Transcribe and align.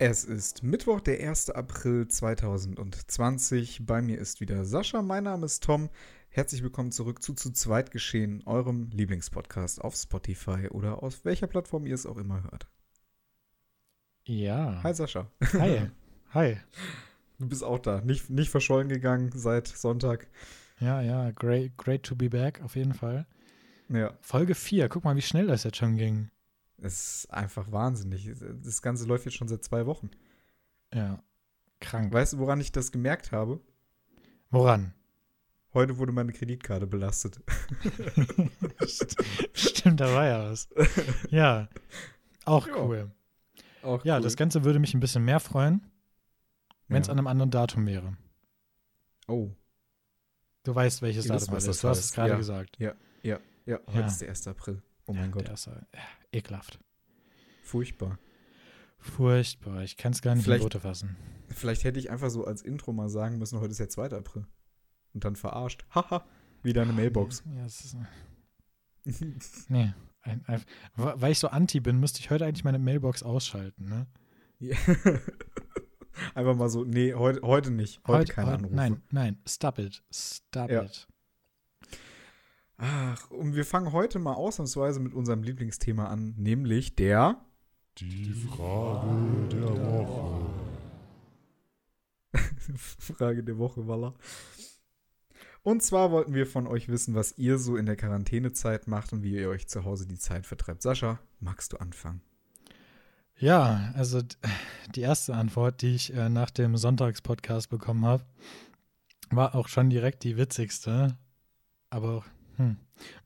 Es 0.00 0.22
ist 0.22 0.62
Mittwoch, 0.62 1.00
der 1.00 1.18
1. 1.28 1.50
April 1.50 2.06
2020. 2.06 3.84
Bei 3.84 4.00
mir 4.00 4.16
ist 4.18 4.40
wieder 4.40 4.64
Sascha. 4.64 5.02
Mein 5.02 5.24
Name 5.24 5.44
ist 5.44 5.64
Tom. 5.64 5.90
Herzlich 6.28 6.62
willkommen 6.62 6.92
zurück 6.92 7.20
zu 7.20 7.34
Zu 7.34 7.50
zweit 7.50 7.90
geschehen, 7.90 8.44
eurem 8.46 8.90
Lieblingspodcast 8.92 9.80
auf 9.80 9.96
Spotify 9.96 10.68
oder 10.68 11.02
auf 11.02 11.24
welcher 11.24 11.48
Plattform 11.48 11.84
ihr 11.84 11.96
es 11.96 12.06
auch 12.06 12.16
immer 12.16 12.44
hört. 12.44 12.68
Ja. 14.24 14.80
Hi 14.84 14.94
Sascha. 14.94 15.32
Hi. 15.54 15.90
Hi. 16.32 16.58
Du 17.40 17.48
bist 17.48 17.64
auch 17.64 17.80
da. 17.80 18.00
Nicht, 18.00 18.30
nicht 18.30 18.50
verschollen 18.50 18.88
gegangen 18.88 19.32
seit 19.34 19.66
Sonntag. 19.66 20.28
Ja, 20.78 21.02
ja. 21.02 21.32
Great, 21.32 21.76
great 21.76 22.04
to 22.04 22.14
be 22.14 22.30
back, 22.30 22.62
auf 22.62 22.76
jeden 22.76 22.94
Fall. 22.94 23.26
Ja. 23.88 24.16
Folge 24.20 24.54
4. 24.54 24.88
Guck 24.90 25.02
mal, 25.02 25.16
wie 25.16 25.22
schnell 25.22 25.48
das 25.48 25.64
jetzt 25.64 25.78
schon 25.78 25.96
ging. 25.96 26.30
Es 26.80 27.24
ist 27.24 27.30
einfach 27.32 27.70
wahnsinnig. 27.72 28.30
Das 28.62 28.82
Ganze 28.82 29.06
läuft 29.06 29.24
jetzt 29.24 29.34
schon 29.36 29.48
seit 29.48 29.64
zwei 29.64 29.86
Wochen. 29.86 30.10
Ja. 30.94 31.22
Krank. 31.80 32.12
Weißt 32.12 32.34
du, 32.34 32.38
woran 32.38 32.60
ich 32.60 32.72
das 32.72 32.92
gemerkt 32.92 33.32
habe? 33.32 33.60
Woran? 34.50 34.94
Heute 35.74 35.98
wurde 35.98 36.12
meine 36.12 36.32
Kreditkarte 36.32 36.86
belastet. 36.86 37.40
Stimmt, 39.52 40.00
da 40.00 40.12
war 40.14 40.26
ja 40.26 40.50
was. 40.50 40.68
Ja. 41.30 41.68
Auch 42.44 42.66
Ja. 42.66 42.76
cool. 42.76 43.10
Auch 43.82 44.04
Ja, 44.04 44.16
cool. 44.16 44.22
das 44.22 44.36
Ganze 44.36 44.64
würde 44.64 44.78
mich 44.78 44.94
ein 44.94 45.00
bisschen 45.00 45.24
mehr 45.24 45.40
freuen, 45.40 45.82
wenn 46.88 47.02
es 47.02 47.08
Ja. 47.08 47.12
an 47.12 47.18
einem 47.18 47.26
anderen 47.26 47.50
Datum 47.50 47.86
wäre. 47.86 48.16
Oh, 49.26 49.50
Du 50.64 50.74
weißt, 50.74 51.00
welches 51.00 51.26
Datum 51.26 51.54
das 51.54 51.66
ist. 51.66 51.82
Du 51.82 51.88
hast 51.88 51.98
es 52.00 52.12
gerade 52.12 52.30
Ja. 52.30 52.36
gesagt. 52.36 52.76
ja, 52.78 52.92
Ja. 53.22 53.38
heute 53.86 54.06
ist 54.08 54.20
der 54.20 54.28
1. 54.28 54.46
April. 54.48 54.82
Oh 55.08 55.12
mein 55.14 55.24
ja, 55.24 55.30
Gott, 55.30 55.46
Der 55.48 55.54
ist, 55.54 55.66
äh, 55.66 55.70
ja, 55.94 56.00
ekelhaft. 56.32 56.78
furchtbar. 57.62 58.18
Furchtbar. 58.98 59.82
Ich 59.82 59.96
kann 59.96 60.12
es 60.12 60.22
gar 60.22 60.34
nicht 60.34 60.44
Vielleicht- 60.44 60.60
in 60.60 60.64
Worte 60.64 60.80
fassen. 60.80 61.16
Vielleicht 61.48 61.84
hätte 61.84 61.98
ich 61.98 62.10
einfach 62.10 62.30
so 62.30 62.44
als 62.44 62.62
Intro 62.62 62.92
mal 62.92 63.08
sagen 63.08 63.38
müssen, 63.38 63.58
heute 63.58 63.70
ist 63.70 63.80
der 63.80 63.88
2. 63.88 64.12
April. 64.16 64.46
Und 65.14 65.24
dann 65.24 65.34
verarscht. 65.36 65.84
Haha, 65.94 66.24
wie 66.62 66.72
deine 66.72 66.92
Mailbox. 66.92 67.42
Ja, 67.56 67.64
es 67.64 67.84
ist, 67.84 67.96
nee. 69.70 69.92
Ein, 70.20 70.44
ein, 70.46 70.62
weil 70.96 71.32
ich 71.32 71.38
so 71.38 71.48
anti 71.48 71.80
bin, 71.80 71.98
müsste 72.00 72.20
ich 72.20 72.28
heute 72.30 72.44
eigentlich 72.44 72.64
meine 72.64 72.78
Mailbox 72.78 73.22
ausschalten. 73.22 73.88
Ne? 73.88 74.06
Ja. 74.58 74.76
einfach 76.34 76.54
mal 76.56 76.68
so, 76.68 76.84
nee, 76.84 77.14
heute, 77.14 77.40
heute 77.42 77.70
nicht. 77.70 78.00
Heute, 78.06 78.32
keine 78.32 78.52
Anrufe. 78.52 78.74
Nein, 78.74 79.00
nein, 79.10 79.40
stop 79.48 79.78
it. 79.78 80.02
Stop 80.12 80.70
Ja. 80.70 80.82
it. 80.82 81.08
Ach, 82.78 83.30
und 83.32 83.56
wir 83.56 83.64
fangen 83.64 83.92
heute 83.92 84.20
mal 84.20 84.34
ausnahmsweise 84.34 85.00
mit 85.00 85.12
unserem 85.12 85.42
Lieblingsthema 85.42 86.06
an, 86.06 86.34
nämlich 86.36 86.94
der 86.94 87.44
Die 87.98 88.32
Frage 88.32 89.48
der 89.50 89.68
Woche. 89.68 90.46
Frage 92.76 93.42
der 93.42 93.58
Woche, 93.58 93.88
Walla. 93.88 94.14
Und 95.64 95.82
zwar 95.82 96.12
wollten 96.12 96.34
wir 96.34 96.46
von 96.46 96.68
euch 96.68 96.88
wissen, 96.88 97.16
was 97.16 97.36
ihr 97.36 97.58
so 97.58 97.76
in 97.76 97.86
der 97.86 97.96
Quarantänezeit 97.96 98.86
macht 98.86 99.12
und 99.12 99.24
wie 99.24 99.34
ihr 99.34 99.48
euch 99.48 99.66
zu 99.66 99.84
Hause 99.84 100.06
die 100.06 100.18
Zeit 100.18 100.46
vertreibt. 100.46 100.82
Sascha, 100.82 101.18
magst 101.40 101.72
du 101.72 101.78
anfangen? 101.78 102.22
Ja, 103.38 103.92
also 103.94 104.22
die 104.94 105.00
erste 105.00 105.34
Antwort, 105.34 105.82
die 105.82 105.96
ich 105.96 106.14
äh, 106.14 106.28
nach 106.28 106.50
dem 106.50 106.76
Sonntagspodcast 106.76 107.70
bekommen 107.70 108.06
habe, 108.06 108.24
war 109.30 109.56
auch 109.56 109.66
schon 109.66 109.90
direkt 109.90 110.22
die 110.22 110.36
witzigste. 110.36 111.18
Aber 111.90 112.24
hm, 112.58 112.76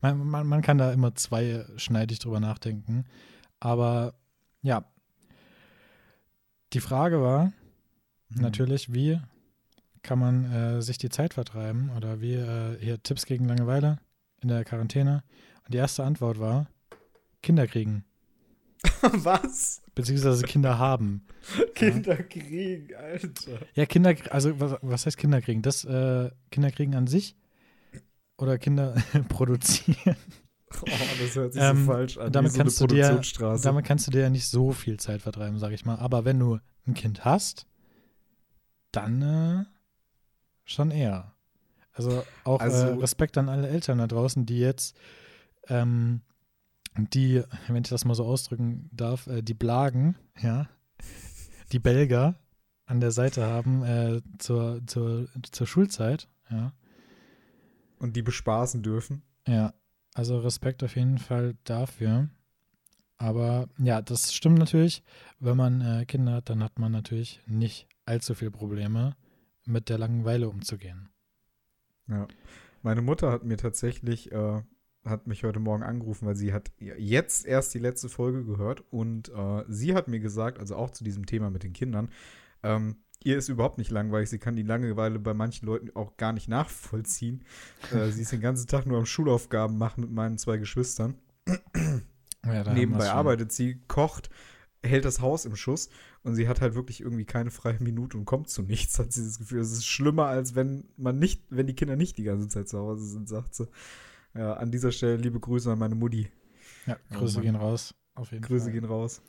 man, 0.01 0.25
man, 0.25 0.47
man 0.47 0.61
kann 0.61 0.77
da 0.77 0.91
immer 0.93 1.13
zweischneidig 1.13 2.19
drüber 2.19 2.39
nachdenken. 2.39 3.05
Aber 3.59 4.13
ja, 4.61 4.85
die 6.73 6.79
Frage 6.79 7.21
war 7.21 7.51
Mhm. 8.29 8.41
natürlich, 8.41 8.93
wie 8.93 9.19
kann 10.01 10.17
man 10.19 10.51
äh, 10.51 10.81
sich 10.81 10.97
die 10.97 11.09
Zeit 11.09 11.35
vertreiben 11.35 11.91
oder 11.95 12.19
wie 12.19 12.33
äh, 12.33 12.77
hier 12.79 13.01
Tipps 13.03 13.25
gegen 13.27 13.45
Langeweile 13.45 13.99
in 14.41 14.47
der 14.49 14.65
Quarantäne. 14.65 15.23
Und 15.65 15.73
die 15.73 15.77
erste 15.77 16.03
Antwort 16.03 16.39
war 16.39 16.67
Kinder 17.43 17.67
kriegen, 17.67 18.03
was? 19.01 19.81
beziehungsweise 19.95 20.43
Kinder 20.45 20.79
haben. 20.79 21.25
Kinder 21.75 22.17
kriegen, 22.17 22.95
Alter. 22.95 23.59
Ja, 23.75 23.85
Kinder, 23.85 24.15
also 24.31 24.59
was, 24.59 24.77
was 24.81 25.05
heißt 25.05 25.17
Kinder 25.17 25.39
kriegen? 25.41 25.61
Das 25.61 25.85
äh, 25.85 26.31
Kinder 26.49 26.71
kriegen 26.71 26.95
an 26.95 27.05
sich 27.07 27.35
oder 28.37 28.57
Kinder 28.57 28.95
produzieren? 29.29 30.15
Oh, 30.81 30.85
das 31.21 31.35
hört 31.35 31.53
sich 31.53 31.61
Ähm, 31.61 31.85
so 31.85 31.91
falsch 31.91 32.17
an. 32.17 32.31
damit 32.31 32.51
so 32.51 32.57
kannst 32.57 32.81
du 32.81 32.87
dir-. 32.87 33.21
Damit 33.61 33.85
kannst 33.85 34.07
du 34.07 34.11
dir 34.11 34.21
ja 34.21 34.29
nicht 34.29 34.47
so 34.47 34.71
viel 34.71 34.97
Zeit 34.99 35.21
vertreiben, 35.21 35.59
sag 35.59 35.71
ich 35.71 35.85
mal. 35.85 35.97
Aber 35.99 36.25
wenn 36.25 36.39
du 36.39 36.59
ein 36.87 36.95
Kind 36.95 37.25
hast, 37.25 37.67
dann 38.91 39.21
äh, 39.21 39.65
schon 40.65 40.91
eher. 40.91 41.33
Also 41.93 42.23
auch 42.43 42.59
Also- 42.59 42.87
äh, 42.87 42.93
Respekt 42.95 43.37
an 43.37 43.49
alle 43.49 43.67
Eltern 43.69 43.99
da 43.99 44.07
draußen, 44.07 44.45
die 44.47 44.59
jetzt, 44.59 44.95
ähm, 45.67 46.21
die, 46.97 47.43
wenn 47.67 47.83
ich 47.83 47.89
das 47.89 48.05
mal 48.05 48.15
so 48.15 48.25
ausdrücken 48.25 48.89
darf, 48.91 49.27
äh, 49.27 49.41
die 49.43 49.53
Blagen, 49.53 50.15
ja, 50.41 50.67
die 51.71 51.79
Belger 51.79 52.35
an 52.85 52.99
der 52.99 53.11
Seite 53.11 53.45
haben 53.45 53.83
äh, 53.83 54.21
zur, 54.39 54.81
zur, 54.87 55.27
zur 55.51 55.67
Schulzeit, 55.67 56.27
ja. 56.49 56.73
Und 58.03 58.17
die 58.17 58.21
bespaßen 58.21 58.83
dürfen. 58.83 59.23
Ja, 59.47 59.73
also 60.13 60.37
Respekt 60.39 60.83
auf 60.83 60.97
jeden 60.97 61.19
Fall 61.19 61.55
dafür. 61.63 62.29
Aber 63.17 63.69
ja, 63.77 64.01
das 64.01 64.33
stimmt 64.33 64.59
natürlich. 64.59 65.03
Wenn 65.39 65.55
man 65.55 65.79
äh, 65.79 66.05
Kinder 66.05 66.33
hat, 66.33 66.49
dann 66.49 66.61
hat 66.61 66.77
man 66.77 66.91
natürlich 66.91 67.39
nicht 67.47 67.87
allzu 68.05 68.35
viel 68.35 68.51
Probleme, 68.51 69.15
mit 69.65 69.87
der 69.87 69.97
Langeweile 69.97 70.49
umzugehen. 70.49 71.07
Ja. 72.09 72.27
Meine 72.81 73.01
Mutter 73.01 73.31
hat 73.31 73.45
mir 73.45 73.55
tatsächlich, 73.55 74.33
äh, 74.33 74.61
hat 75.05 75.25
mich 75.25 75.45
heute 75.45 75.61
Morgen 75.61 75.83
angerufen, 75.83 76.27
weil 76.27 76.35
sie 76.35 76.51
hat 76.51 76.73
jetzt 76.77 77.45
erst 77.45 77.73
die 77.73 77.79
letzte 77.79 78.09
Folge 78.09 78.43
gehört 78.43 78.83
und 78.91 79.29
äh, 79.29 79.63
sie 79.69 79.95
hat 79.95 80.09
mir 80.09 80.19
gesagt, 80.19 80.59
also 80.59 80.75
auch 80.75 80.91
zu 80.91 81.05
diesem 81.05 81.25
Thema 81.25 81.49
mit 81.49 81.63
den 81.63 81.71
Kindern, 81.71 82.09
ähm, 82.63 82.97
ihr 83.25 83.37
ist 83.37 83.49
überhaupt 83.49 83.77
nicht 83.77 83.91
langweilig. 83.91 84.29
Sie 84.29 84.39
kann 84.39 84.55
die 84.55 84.63
Langeweile 84.63 85.19
bei 85.19 85.33
manchen 85.33 85.65
Leuten 85.65 85.89
auch 85.95 86.17
gar 86.17 86.33
nicht 86.33 86.47
nachvollziehen. 86.49 87.43
äh, 87.91 88.09
sie 88.11 88.21
ist 88.23 88.31
den 88.31 88.41
ganzen 88.41 88.67
Tag 88.67 88.85
nur 88.85 88.97
am 88.97 89.05
Schulaufgaben 89.05 89.77
machen 89.77 90.01
mit 90.01 90.11
meinen 90.11 90.37
zwei 90.37 90.57
Geschwistern. 90.57 91.15
Ja, 92.45 92.73
Nebenbei 92.73 93.09
arbeitet 93.09 93.51
sie, 93.51 93.79
kocht, 93.87 94.29
hält 94.83 95.05
das 95.05 95.21
Haus 95.21 95.45
im 95.45 95.55
Schuss 95.55 95.89
und 96.23 96.35
sie 96.35 96.47
hat 96.47 96.59
halt 96.61 96.75
wirklich 96.75 96.99
irgendwie 97.01 97.25
keine 97.25 97.51
freie 97.51 97.79
Minute 97.79 98.17
und 98.17 98.25
kommt 98.25 98.49
zu 98.49 98.61
nichts, 98.63 98.99
hat 98.99 99.13
sie 99.13 99.23
das 99.23 99.39
Gefühl. 99.39 99.61
Es 99.61 99.71
ist 99.71 99.85
schlimmer, 99.85 100.25
als 100.25 100.55
wenn 100.55 100.85
man 100.97 101.19
nicht, 101.19 101.41
wenn 101.49 101.67
die 101.67 101.75
Kinder 101.75 101.95
nicht 101.95 102.17
die 102.17 102.23
ganze 102.23 102.49
Zeit 102.49 102.67
zu 102.67 102.79
Hause 102.79 103.05
sind, 103.05 103.29
sagt 103.29 103.55
sie. 103.55 103.67
Ja, 104.35 104.53
an 104.53 104.71
dieser 104.71 104.91
Stelle 104.91 105.15
liebe 105.17 105.39
Grüße 105.39 105.71
an 105.71 105.79
meine 105.79 105.95
Mutti. 105.95 106.29
Ja, 106.85 106.97
Oh 107.11 107.19
Grüße 107.19 107.35
Mann. 107.35 107.43
gehen 107.43 107.55
raus. 107.55 107.93
Auf 108.15 108.31
jeden 108.31 108.43
Grüße 108.43 108.65
Fall. 108.65 108.73
gehen 108.73 108.85
raus. 108.85 109.21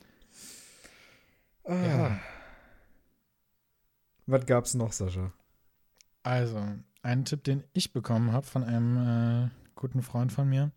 Ah. 1.63 1.73
Ja. 1.85 2.19
Was 4.25 4.45
gab's 4.45 4.73
noch, 4.73 4.91
Sascha? 4.91 5.31
Also, 6.23 6.59
ein 7.03 7.25
Tipp, 7.25 7.43
den 7.43 7.63
ich 7.73 7.93
bekommen 7.93 8.31
habe 8.31 8.45
von 8.45 8.63
einem 8.63 8.97
äh, 9.45 9.49
guten 9.75 10.01
Freund 10.01 10.31
von 10.31 10.49
mir, 10.49 10.71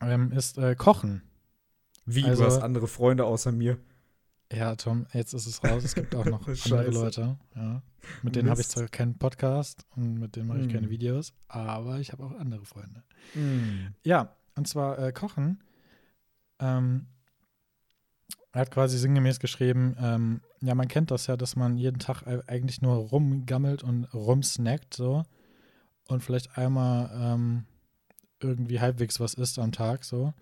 ähm, 0.00 0.32
ist 0.32 0.58
äh, 0.58 0.74
Kochen. 0.76 1.22
Wie, 2.04 2.24
Also- 2.24 2.44
du 2.44 2.50
hast 2.50 2.62
andere 2.62 2.88
Freunde 2.88 3.24
außer 3.24 3.52
mir. 3.52 3.78
Ja, 4.50 4.76
Tom, 4.76 5.06
jetzt 5.12 5.34
ist 5.34 5.46
es 5.46 5.62
raus. 5.62 5.84
Es 5.84 5.94
gibt 5.94 6.14
auch 6.14 6.24
noch 6.24 6.46
andere. 6.64 6.90
Leute. 6.90 7.38
Ja. 7.54 7.82
Mit 8.22 8.34
denen 8.34 8.48
habe 8.48 8.62
ich 8.62 8.68
zwar 8.68 8.88
keinen 8.88 9.18
Podcast 9.18 9.84
und 9.94 10.14
mit 10.18 10.36
denen 10.36 10.48
mache 10.48 10.60
ich 10.60 10.64
Hm. 10.66 10.72
keine 10.72 10.90
Videos, 10.90 11.34
aber 11.48 11.98
ich 11.98 12.12
habe 12.12 12.24
auch 12.24 12.32
andere 12.38 12.64
Freunde. 12.64 13.02
Mm. 13.34 13.88
Ja, 14.04 14.34
und 14.54 14.66
zwar 14.66 14.98
äh, 14.98 15.12
Kochen. 15.12 15.62
Ähm, 16.60 17.06
er 18.58 18.62
hat 18.62 18.72
quasi 18.72 18.98
sinngemäß 18.98 19.38
geschrieben, 19.38 19.94
ähm, 20.00 20.40
ja, 20.60 20.74
man 20.74 20.88
kennt 20.88 21.12
das 21.12 21.28
ja, 21.28 21.36
dass 21.36 21.54
man 21.54 21.76
jeden 21.76 22.00
Tag 22.00 22.26
eigentlich 22.48 22.82
nur 22.82 22.96
rumgammelt 22.96 23.84
und 23.84 24.12
rumsnackt 24.12 24.94
so 24.94 25.22
und 26.08 26.24
vielleicht 26.24 26.58
einmal 26.58 27.08
ähm, 27.14 27.66
irgendwie 28.40 28.80
halbwegs 28.80 29.20
was 29.20 29.34
isst 29.34 29.60
am 29.60 29.70
Tag 29.70 30.02
so. 30.02 30.34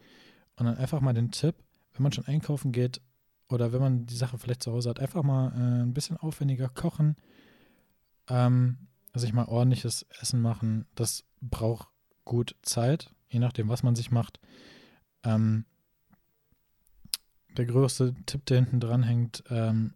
Und 0.57 0.65
dann 0.65 0.79
einfach 0.79 1.03
mal 1.03 1.13
den 1.13 1.31
Tipp, 1.31 1.57
wenn 1.93 2.05
man 2.05 2.13
schon 2.13 2.25
einkaufen 2.25 2.73
geht 2.73 3.03
oder 3.51 3.75
wenn 3.75 3.83
man 3.83 4.07
die 4.07 4.17
Sache 4.17 4.39
vielleicht 4.39 4.63
zu 4.63 4.73
Hause 4.73 4.89
hat, 4.89 4.99
einfach 4.99 5.23
mal 5.23 5.53
äh, 5.53 5.83
ein 5.83 5.93
bisschen 5.93 6.17
aufwendiger 6.17 6.71
kochen, 6.71 7.17
ähm, 8.31 8.79
sich 9.13 9.35
mal 9.35 9.45
ordentliches 9.45 10.07
Essen 10.23 10.41
machen. 10.41 10.87
Das 10.95 11.25
braucht 11.43 11.89
gut 12.25 12.57
Zeit, 12.63 13.15
je 13.29 13.41
nachdem, 13.41 13.69
was 13.69 13.83
man 13.83 13.95
sich 13.95 14.11
macht. 14.11 14.41
Ähm, 15.23 15.67
der 17.57 17.67
größte 17.67 18.15
Tipp, 18.27 18.45
der 18.47 18.59
hinten 18.59 18.81
dran 18.81 19.03
hängt, 19.03 19.43
ähm, 19.51 19.95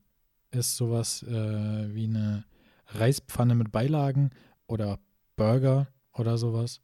ist 0.50 0.76
sowas 0.76 1.22
äh, 1.22 1.94
wie 1.94 2.04
eine 2.04 2.44
Reispfanne 2.88 3.54
mit 3.54 3.70
Beilagen 3.72 4.30
oder 4.66 4.98
Burger 5.36 5.88
oder 6.12 6.38
sowas. 6.38 6.80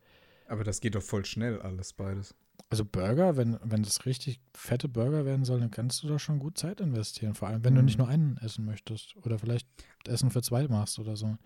Aber 0.46 0.62
das 0.64 0.81
geht 0.81 0.94
doch 0.94 1.02
voll 1.02 1.25
schnell 1.25 1.61
alles 1.61 1.93
beides. 1.93 2.34
Also 2.69 2.84
Burger, 2.84 3.37
wenn, 3.37 3.58
wenn 3.62 3.82
das 3.82 4.06
richtig 4.06 4.40
fette 4.55 4.88
Burger 4.88 5.25
werden 5.25 5.44
soll, 5.44 5.61
dann 5.61 5.70
kannst 5.70 6.02
du 6.02 6.08
da 6.08 6.19
schon 6.19 6.38
gut 6.38 6.58
Zeit 6.58 6.81
investieren. 6.81 7.34
Vor 7.34 7.49
allem, 7.49 7.64
wenn 7.64 7.75
du 7.75 7.81
Mhm. 7.81 7.84
nicht 7.84 7.99
nur 7.99 8.08
einen 8.08 8.38
essen 8.38 8.64
möchtest 8.64 9.17
oder 9.19 9.38
vielleicht 9.38 9.69
Essen 10.06 10.31
für 10.31 10.43
zwei 10.43 10.67
machst 10.69 10.99
oder 10.99 11.17
so. 11.17 11.37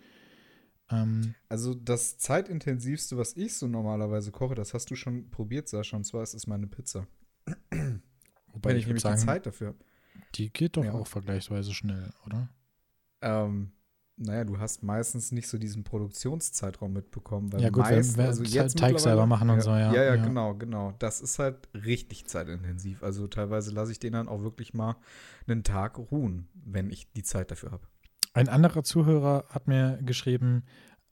Ähm, 0.89 1.35
Also 1.49 1.73
das 1.73 2.17
zeitintensivste, 2.17 3.17
was 3.17 3.35
ich 3.35 3.55
so 3.57 3.67
normalerweise 3.67 4.31
koche, 4.31 4.55
das 4.55 4.73
hast 4.73 4.89
du 4.91 4.95
schon 4.95 5.29
probiert, 5.29 5.67
Sascha, 5.67 5.97
und 5.97 6.05
zwar 6.05 6.23
ist 6.23 6.33
es 6.33 6.47
meine 6.47 6.67
Pizza. 6.67 7.07
Wobei 8.63 8.69
Wenn 8.71 8.77
ich 8.77 8.85
nämlich 8.85 9.03
sagen, 9.03 9.19
die 9.19 9.25
Zeit 9.25 9.45
dafür 9.45 9.67
habe. 9.69 9.77
die 10.35 10.49
geht 10.51 10.77
doch 10.77 10.83
Ja. 10.85 10.93
auch 10.93 11.07
vergleichsweise 11.07 11.73
schnell, 11.73 12.11
oder? 12.25 12.49
Ähm, 13.21 13.71
naja, 14.17 14.43
du 14.43 14.59
hast 14.59 14.83
meistens 14.83 15.31
nicht 15.31 15.47
so 15.47 15.57
diesen 15.57 15.83
Produktionszeitraum 15.83 16.93
mitbekommen. 16.93 17.51
Weil 17.51 17.61
Ja, 17.61 17.69
gut, 17.69 17.85
wenn 17.89 17.95
meist, 17.95 18.17
wir 18.17 18.25
also 18.25 18.43
jetzt 18.43 18.77
Teig 18.77 18.99
selber 18.99 19.25
machen 19.25 19.49
und 19.49 19.61
so, 19.61 19.71
ja, 19.71 19.93
Ja, 19.93 20.03
ja, 20.03 20.15
ja. 20.15 20.23
genau, 20.23 20.53
genau. 20.55 20.93
Das 20.99 21.21
ist 21.21 21.39
halt 21.39 21.69
richtig 21.73 22.27
zeitintensiv. 22.27 23.01
Also 23.03 23.27
teilweise 23.27 23.71
lasse 23.71 23.91
ich 23.91 23.99
den 23.99 24.13
dann 24.13 24.27
auch 24.27 24.43
wirklich 24.43 24.73
mal 24.73 24.95
einen 25.47 25.63
Tag 25.63 25.97
ruhen, 25.97 26.47
wenn 26.53 26.91
ich 26.91 27.11
die 27.13 27.23
Zeit 27.23 27.49
dafür 27.51 27.71
habe. 27.71 27.87
Ein 28.33 28.47
anderer 28.47 28.83
Zuhörer 28.83 29.45
hat 29.49 29.67
mir 29.67 29.99
geschrieben, 30.03 30.63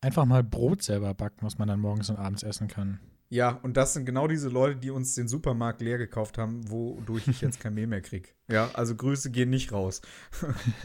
einfach 0.02 0.26
mal 0.26 0.44
Brot 0.44 0.84
selber 0.84 1.14
backen, 1.14 1.46
was 1.46 1.58
man 1.58 1.68
dann 1.68 1.80
morgens 1.80 2.10
und 2.10 2.18
abends 2.18 2.44
essen 2.44 2.68
kann. 2.68 3.00
Ja, 3.32 3.52
und 3.62 3.78
das 3.78 3.94
sind 3.94 4.06
genau 4.06 4.28
diese 4.28 4.50
Leute, 4.50 4.76
die 4.80 4.90
uns 4.90 5.14
den 5.14 5.28
Supermarkt 5.28 5.82
leer 5.82 6.00
gekauft 6.00 6.38
haben, 6.40 6.70
wodurch 6.72 7.28
ich 7.28 7.42
jetzt 7.42 7.60
kein 7.60 7.74
Mehl 7.76 7.88
mehr 7.88 8.02
krieg. 8.02 8.36
Ja, 8.52 8.72
also 8.74 8.96
Grüße 8.96 9.30
gehen 9.30 9.50
nicht 9.52 9.72
raus. 9.72 10.02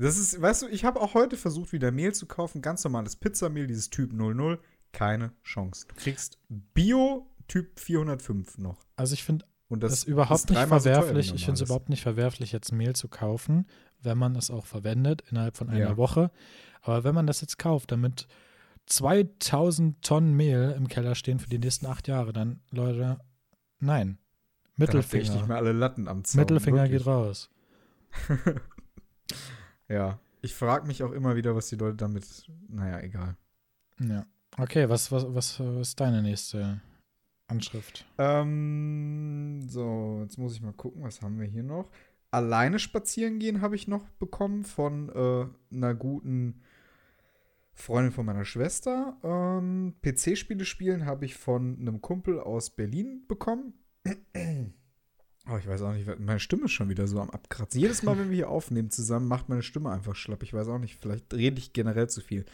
Das 0.00 0.16
ist, 0.16 0.40
weißt 0.40 0.62
du, 0.62 0.68
ich 0.68 0.84
habe 0.84 1.00
auch 1.00 1.14
heute 1.14 1.36
versucht, 1.36 1.72
wieder 1.72 1.90
Mehl 1.90 2.14
zu 2.14 2.26
kaufen, 2.26 2.62
ganz 2.62 2.84
normales 2.84 3.16
Pizzamehl, 3.16 3.66
dieses 3.66 3.90
Typ 3.90 4.12
00, 4.12 4.60
keine 4.92 5.32
Chance. 5.42 5.86
Du 5.88 5.94
kriegst 5.96 6.38
Bio 6.48 7.26
Typ 7.48 7.80
405 7.80 8.58
noch. 8.58 8.86
Also 8.94 9.14
ich 9.14 9.24
finde 9.24 9.44
Und 9.68 9.82
das 9.82 9.90
das 9.90 9.98
ist 10.00 10.04
überhaupt 10.08 10.38
ist 10.40 10.50
nicht 10.50 10.58
dreimal 10.60 10.78
so 10.80 10.90
verwerflich. 10.90 11.34
ich 11.34 11.44
finde 11.46 11.60
es 11.60 11.68
überhaupt 11.68 11.88
nicht 11.88 12.02
verwerflich, 12.02 12.52
jetzt 12.52 12.70
Mehl 12.72 12.94
zu 12.94 13.08
kaufen, 13.08 13.66
wenn 14.00 14.18
man 14.18 14.36
es 14.36 14.52
auch 14.52 14.66
verwendet 14.66 15.24
innerhalb 15.30 15.56
von 15.56 15.68
einer 15.68 15.80
Ja. 15.80 15.96
Woche. 15.96 16.30
Aber 16.82 17.02
wenn 17.02 17.14
man 17.16 17.26
das 17.26 17.40
jetzt 17.40 17.58
kauft, 17.58 17.90
damit 17.90 18.28
2000 18.88 20.02
Tonnen 20.02 20.34
Mehl 20.34 20.74
im 20.76 20.88
Keller 20.88 21.14
stehen 21.14 21.38
für 21.38 21.48
die 21.48 21.58
nächsten 21.58 21.86
acht 21.86 22.08
Jahre, 22.08 22.32
dann, 22.32 22.60
Leute, 22.70 23.18
nein. 23.80 24.18
Habt 24.80 24.94
ihr 24.94 25.00
echt 25.00 25.12
nicht 25.12 25.22
Mittelfinger. 25.22 25.46
mehr 25.46 25.56
alle 25.56 25.72
Latten 25.72 26.08
am 26.08 26.24
Zaun. 26.24 26.40
Mittelfinger 26.40 26.82
wirklich. 26.82 26.98
geht 26.98 27.06
raus. 27.06 27.50
Ja, 29.88 30.20
ich 30.42 30.54
frage 30.54 30.86
mich 30.86 31.02
auch 31.02 31.12
immer 31.12 31.34
wieder, 31.36 31.56
was 31.56 31.68
die 31.68 31.76
Leute 31.76 31.96
damit, 31.96 32.46
naja, 32.68 33.00
egal. 33.00 33.36
Ja. 34.00 34.26
Okay, 34.58 34.88
was, 34.88 35.10
was, 35.10 35.24
was 35.34 35.60
ist 35.60 35.98
deine 35.98 36.22
nächste 36.22 36.80
Anschrift? 37.46 38.06
Ähm, 38.18 39.66
so, 39.66 40.20
jetzt 40.22 40.36
muss 40.36 40.54
ich 40.54 40.60
mal 40.60 40.74
gucken, 40.74 41.02
was 41.02 41.22
haben 41.22 41.40
wir 41.40 41.46
hier 41.46 41.62
noch? 41.62 41.90
Alleine 42.30 42.78
spazieren 42.78 43.38
gehen 43.38 43.62
habe 43.62 43.76
ich 43.76 43.88
noch 43.88 44.06
bekommen 44.18 44.64
von 44.64 45.08
äh, 45.08 45.46
einer 45.74 45.94
guten 45.94 46.60
Freundin 47.78 48.12
von 48.12 48.26
meiner 48.26 48.44
Schwester. 48.44 49.16
Ähm, 49.22 49.94
PC-Spiele 50.02 50.64
spielen 50.64 51.06
habe 51.06 51.24
ich 51.24 51.36
von 51.36 51.78
einem 51.80 52.00
Kumpel 52.00 52.40
aus 52.40 52.70
Berlin 52.70 53.24
bekommen. 53.28 53.74
Oh, 55.50 55.56
ich 55.56 55.66
weiß 55.66 55.82
auch 55.82 55.92
nicht, 55.92 56.06
meine 56.18 56.40
Stimme 56.40 56.64
ist 56.64 56.72
schon 56.72 56.88
wieder 56.88 57.06
so 57.06 57.20
am 57.20 57.30
Abkratzen. 57.30 57.80
Jedes 57.80 58.02
Mal, 58.02 58.18
wenn 58.18 58.30
wir 58.30 58.36
hier 58.36 58.50
aufnehmen 58.50 58.90
zusammen, 58.90 59.28
macht 59.28 59.48
meine 59.48 59.62
Stimme 59.62 59.90
einfach 59.90 60.16
schlapp. 60.16 60.42
Ich 60.42 60.52
weiß 60.52 60.68
auch 60.68 60.78
nicht, 60.78 60.96
vielleicht 61.00 61.32
rede 61.32 61.58
ich 61.58 61.72
generell 61.72 62.08
zu 62.08 62.20
viel. 62.20 62.44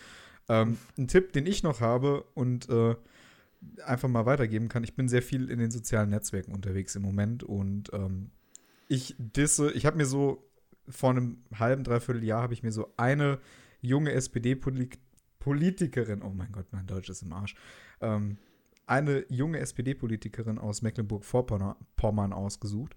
Ähm, 0.49 0.77
ein 0.99 1.09
Tipp, 1.09 1.33
den 1.33 1.47
ich 1.47 1.63
noch 1.63 1.81
habe 1.81 2.25
und 2.35 2.69
äh, 2.69 2.95
einfach 3.85 4.09
mal 4.09 4.27
weitergeben 4.27 4.69
kann. 4.69 4.85
Ich 4.85 4.95
bin 4.95 5.09
sehr 5.09 5.23
viel 5.23 5.51
in 5.51 5.59
den 5.59 5.71
sozialen 5.71 6.11
Netzwerken 6.11 6.53
unterwegs 6.53 6.95
im 6.97 7.03
Moment 7.03 7.43
und 7.43 7.91
ähm, 7.95 8.31
ich 8.89 9.17
disse, 9.19 9.73
ich 9.73 9.87
habe 9.87 9.97
mir 9.97 10.07
so 10.07 10.45
vor 10.87 11.11
einem 11.11 11.39
halben, 11.59 11.83
dreiviertel 11.83 12.23
Jahr 12.23 12.43
habe 12.43 12.53
ich 12.53 12.63
mir 12.63 12.73
so 12.73 12.93
eine 12.99 13.39
junge 13.81 14.13
SPD-Politikerin, 14.13 15.03
oh 15.47 16.31
mein 16.35 16.53
Gott, 16.53 16.67
mein 16.73 16.87
Deutsch 16.87 17.09
ist 17.11 17.23
im 17.23 17.33
Arsch, 17.33 17.55
ähm, 18.01 18.39
eine 18.87 19.25
junge 19.31 19.59
SPD-Politikerin 19.61 20.59
aus 20.59 20.83
Mecklenburg-Vorpommern 20.83 22.33
ausgesucht. 22.33 22.97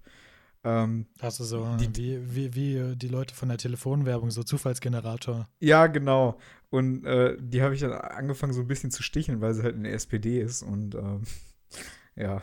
Ähm, 0.64 1.06
Hast 1.20 1.38
du 1.40 1.44
so 1.44 1.76
Die- 1.76 2.26
wie, 2.26 2.34
wie, 2.34 2.54
wie 2.54 2.76
äh, 2.76 2.96
die 2.96 3.08
Leute 3.08 3.34
von 3.34 3.48
der 3.48 3.58
Telefonwerbung, 3.58 4.30
so 4.30 4.42
Zufallsgenerator. 4.42 5.48
Ja, 5.60 5.86
genau. 5.86 6.38
Und 6.70 7.04
äh, 7.06 7.36
die 7.40 7.62
habe 7.62 7.74
ich 7.74 7.80
dann 7.80 7.92
angefangen 7.92 8.52
so 8.52 8.60
ein 8.60 8.66
bisschen 8.66 8.90
zu 8.90 9.02
sticheln, 9.02 9.40
weil 9.40 9.54
sie 9.54 9.62
halt 9.62 9.76
in 9.76 9.84
der 9.84 9.94
SPD 9.94 10.40
ist. 10.40 10.62
Und 10.62 10.94
ähm, 10.96 11.22
ja, 12.16 12.42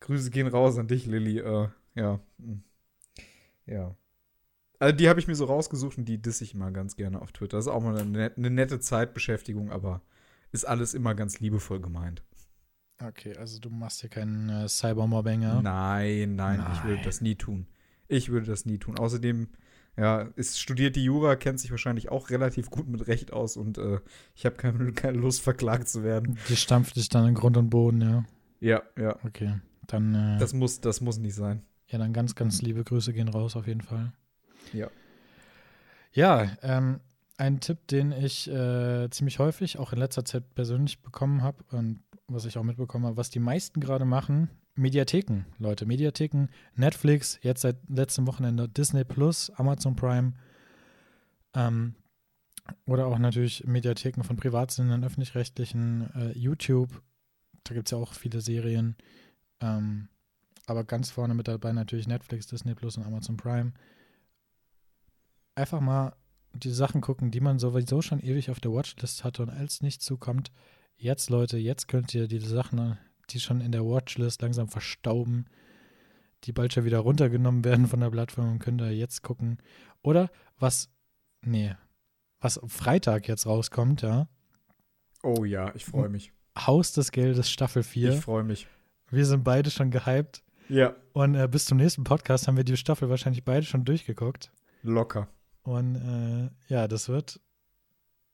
Grüße 0.00 0.30
gehen 0.30 0.46
raus 0.46 0.78
an 0.78 0.86
dich, 0.88 1.06
Lilly. 1.06 1.40
Äh, 1.40 1.68
ja. 1.96 2.20
hm. 2.38 2.62
Ja. 3.66 3.94
Also 4.80 4.96
die 4.96 5.08
habe 5.08 5.20
ich 5.20 5.28
mir 5.28 5.34
so 5.36 5.44
rausgesucht 5.44 5.98
und 5.98 6.06
die 6.06 6.20
disse 6.20 6.42
ich 6.42 6.54
immer 6.54 6.70
ganz 6.72 6.96
gerne 6.96 7.20
auf 7.22 7.30
Twitter. 7.32 7.58
Das 7.58 7.66
ist 7.66 7.72
auch 7.72 7.82
mal 7.82 7.96
eine, 7.96 8.32
eine 8.34 8.50
nette 8.50 8.80
Zeitbeschäftigung, 8.80 9.70
aber 9.70 10.02
ist 10.52 10.64
alles 10.66 10.94
immer 10.94 11.14
ganz 11.14 11.38
liebevoll 11.38 11.80
gemeint. 11.80 12.24
Okay, 13.02 13.36
also 13.36 13.58
du 13.60 13.70
machst 13.70 14.00
hier 14.00 14.10
keinen 14.10 14.48
äh, 14.48 14.68
Cybermobbing, 14.68 15.42
ja? 15.42 15.62
Nein, 15.62 16.34
nein, 16.34 16.64
ich 16.72 16.82
würde 16.82 16.96
Nein. 16.96 17.04
das 17.04 17.20
nie 17.20 17.34
tun. 17.36 17.66
Ich 18.08 18.30
würde 18.30 18.46
das 18.46 18.66
nie 18.66 18.78
tun. 18.78 18.98
Außerdem, 18.98 19.48
ja, 19.96 20.22
ist 20.36 20.58
studiert 20.60 20.96
die 20.96 21.04
Jura, 21.04 21.36
kennt 21.36 21.60
sich 21.60 21.70
wahrscheinlich 21.70 22.10
auch 22.10 22.30
relativ 22.30 22.68
gut 22.70 22.88
mit 22.88 23.06
Recht 23.06 23.32
aus 23.32 23.56
und 23.56 23.78
äh, 23.78 24.00
ich 24.34 24.44
habe 24.44 24.56
keine, 24.56 24.92
keine 24.94 25.18
Lust, 25.18 25.40
verklagt 25.42 25.88
zu 25.88 26.02
werden. 26.02 26.38
Die 26.48 26.56
stampft 26.56 26.96
dich 26.96 27.08
dann 27.08 27.26
in 27.28 27.34
Grund 27.34 27.56
und 27.56 27.70
Boden, 27.70 28.00
ja? 28.02 28.24
Ja, 28.60 28.82
ja. 28.98 29.16
Okay, 29.24 29.60
dann, 29.86 30.14
äh, 30.14 30.38
Das 30.38 30.52
muss, 30.52 30.80
das 30.80 31.00
muss 31.00 31.18
nicht 31.18 31.34
sein. 31.34 31.62
ja, 31.86 31.98
dann 31.98 32.12
ganz, 32.12 32.34
ganz 32.34 32.60
liebe 32.60 32.82
Grüße 32.84 33.12
gehen 33.12 33.28
raus 33.28 33.56
auf 33.56 33.66
jeden 33.66 33.82
Fall. 33.82 34.12
Ja. 34.72 34.88
Ja, 36.12 36.50
ähm, 36.62 37.00
ein 37.36 37.60
Tipp, 37.60 37.86
den 37.88 38.12
ich 38.12 38.50
äh, 38.50 39.08
ziemlich 39.10 39.38
häufig 39.38 39.78
auch 39.78 39.92
in 39.92 39.98
letzter 39.98 40.24
Zeit 40.24 40.54
persönlich 40.54 41.00
bekommen 41.00 41.42
habe 41.42 41.64
und 41.70 42.02
was 42.28 42.44
ich 42.44 42.58
auch 42.58 42.62
mitbekommen 42.62 43.06
habe, 43.06 43.16
was 43.16 43.30
die 43.30 43.40
meisten 43.40 43.80
gerade 43.80 44.04
machen, 44.04 44.50
Mediatheken, 44.74 45.44
Leute, 45.58 45.86
Mediatheken, 45.86 46.48
Netflix, 46.74 47.38
jetzt 47.42 47.62
seit 47.62 47.76
letztem 47.88 48.26
Wochenende 48.26 48.68
Disney 48.68 49.04
Plus, 49.04 49.50
Amazon 49.50 49.96
Prime 49.96 50.34
ähm, 51.54 51.94
oder 52.86 53.06
auch 53.06 53.18
natürlich 53.18 53.66
Mediatheken 53.66 54.22
von 54.22 54.36
Privatsendern, 54.36 55.04
öffentlich-rechtlichen, 55.04 56.10
äh, 56.14 56.38
YouTube, 56.38 57.02
da 57.64 57.74
gibt 57.74 57.88
es 57.88 57.92
ja 57.92 57.98
auch 57.98 58.14
viele 58.14 58.40
Serien, 58.40 58.96
ähm, 59.60 60.08
aber 60.66 60.84
ganz 60.84 61.10
vorne 61.10 61.34
mit 61.34 61.48
dabei 61.48 61.72
natürlich 61.72 62.06
Netflix, 62.06 62.46
Disney 62.46 62.74
Plus 62.74 62.96
und 62.96 63.04
Amazon 63.04 63.36
Prime 63.36 63.72
einfach 65.60 65.80
mal 65.80 66.14
die 66.52 66.70
Sachen 66.70 67.00
gucken, 67.00 67.30
die 67.30 67.40
man 67.40 67.58
sowieso 67.58 68.02
schon 68.02 68.20
ewig 68.20 68.50
auf 68.50 68.60
der 68.60 68.72
Watchlist 68.72 69.24
hatte 69.24 69.42
und 69.42 69.50
als 69.50 69.82
nichts 69.82 70.04
zukommt, 70.04 70.50
jetzt 70.96 71.30
Leute, 71.30 71.58
jetzt 71.58 71.86
könnt 71.86 72.14
ihr 72.14 72.26
diese 72.26 72.48
Sachen, 72.48 72.98
die 73.30 73.40
schon 73.40 73.60
in 73.60 73.72
der 73.72 73.84
Watchlist 73.84 74.42
langsam 74.42 74.68
verstauben, 74.68 75.46
die 76.44 76.52
bald 76.52 76.72
schon 76.72 76.84
wieder 76.84 76.98
runtergenommen 76.98 77.64
werden 77.64 77.86
von 77.86 78.00
der 78.00 78.10
Plattform, 78.10 78.58
könnt 78.58 78.80
ihr 78.80 78.90
jetzt 78.92 79.22
gucken. 79.22 79.58
Oder 80.02 80.30
was, 80.58 80.90
nee, 81.42 81.74
was 82.40 82.58
am 82.58 82.68
Freitag 82.68 83.28
jetzt 83.28 83.46
rauskommt, 83.46 84.02
ja, 84.02 84.28
Oh 85.22 85.44
ja, 85.44 85.74
ich 85.74 85.84
freue 85.84 86.08
mich. 86.08 86.32
Haus 86.56 86.92
des 86.92 87.12
Geldes 87.12 87.50
Staffel 87.50 87.82
4. 87.82 88.14
Ich 88.14 88.20
freue 88.20 88.42
mich. 88.42 88.66
Wir 89.10 89.26
sind 89.26 89.44
beide 89.44 89.70
schon 89.70 89.90
gehypt 89.90 90.42
Ja, 90.68 90.94
und 91.12 91.34
äh, 91.34 91.46
bis 91.46 91.66
zum 91.66 91.78
nächsten 91.78 92.04
Podcast 92.04 92.48
haben 92.48 92.56
wir 92.56 92.64
die 92.64 92.76
Staffel 92.76 93.10
wahrscheinlich 93.10 93.44
beide 93.44 93.66
schon 93.66 93.84
durchgeguckt. 93.84 94.50
locker. 94.82 95.28
Und 95.62 95.96
äh, 95.96 96.72
ja, 96.72 96.88
das 96.88 97.08
wird 97.08 97.40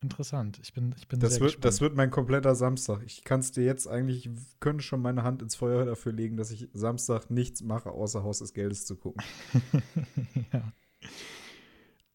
interessant. 0.01 0.59
Ich 0.63 0.73
bin, 0.73 0.95
ich 0.97 1.09
bin 1.09 1.21
Das 1.21 1.35
sehr 1.35 1.41
wird, 1.41 1.49
gespannt. 1.53 1.65
das 1.65 1.81
wird 1.81 1.97
mein 1.97 2.11
kompletter 2.11 2.55
Samstag. 2.55 3.03
Ich 3.05 3.25
kann 3.25 3.41
es 3.41 3.53
dir 3.53 3.65
jetzt 3.65 3.89
eigentlich, 3.89 4.27
ich 4.27 4.61
könnte 4.61 4.83
schon 4.83 5.01
meine 5.01 5.23
Hand 5.23 5.43
ins 5.43 5.57
Feuer 5.57 5.85
dafür 5.85 6.13
legen, 6.13 6.37
dass 6.37 6.51
ich 6.51 6.69
Samstag 6.73 7.31
nichts 7.31 7.63
mache, 7.63 7.91
außer 7.91 8.23
Haus 8.23 8.39
des 8.39 8.53
Geldes 8.55 8.85
zu 8.87 8.97
gucken. 8.97 9.23
ja. 10.53 10.73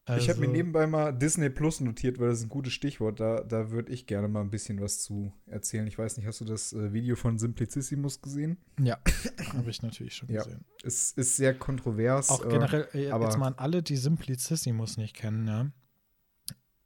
Ich 0.07 0.29
habe 0.29 0.39
mir 0.39 0.47
Also, 0.47 0.51
nebenbei 0.57 0.87
mal 0.87 1.11
Disney 1.11 1.49
Plus 1.49 1.79
notiert, 1.79 2.19
weil 2.19 2.29
das 2.29 2.39
ist 2.39 2.45
ein 2.45 2.49
gutes 2.49 2.73
Stichwort. 2.73 3.19
Da, 3.19 3.41
da 3.43 3.69
würde 3.71 3.91
ich 3.93 4.07
gerne 4.07 4.27
mal 4.27 4.41
ein 4.41 4.49
bisschen 4.49 4.81
was 4.81 4.99
zu 5.01 5.31
erzählen. 5.45 5.85
Ich 5.87 5.97
weiß 5.97 6.17
nicht, 6.17 6.25
hast 6.25 6.41
du 6.41 6.45
das 6.45 6.73
äh, 6.73 6.91
Video 6.91 7.15
von 7.15 7.37
Simplicissimus 7.37 8.21
gesehen? 8.21 8.57
Ja, 8.79 8.97
habe 9.53 9.69
ich 9.69 9.81
natürlich 9.81 10.15
schon 10.15 10.29
Ja. 10.29 10.43
gesehen. 10.43 10.65
Es 10.83 11.11
ist 11.11 11.35
sehr 11.35 11.53
kontrovers. 11.53 12.29
Auch 12.29 12.43
äh, 12.45 12.49
generell, 12.49 12.87
äh, 12.93 13.09
jetzt 13.09 13.37
mal 13.37 13.47
an 13.47 13.55
alle, 13.57 13.83
die 13.83 13.95
Simplicissimus 13.95 14.97
nicht 14.97 15.15
kennen, 15.15 15.47
ja. 15.47 15.71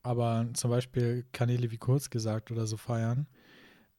Aber 0.03 0.47
zum 0.53 0.69
Beispiel 0.69 1.25
Kanäle 1.31 1.71
wie 1.71 1.77
kurz 1.77 2.09
gesagt 2.09 2.51
oder 2.51 2.67
so 2.67 2.77
feiern. 2.77 3.27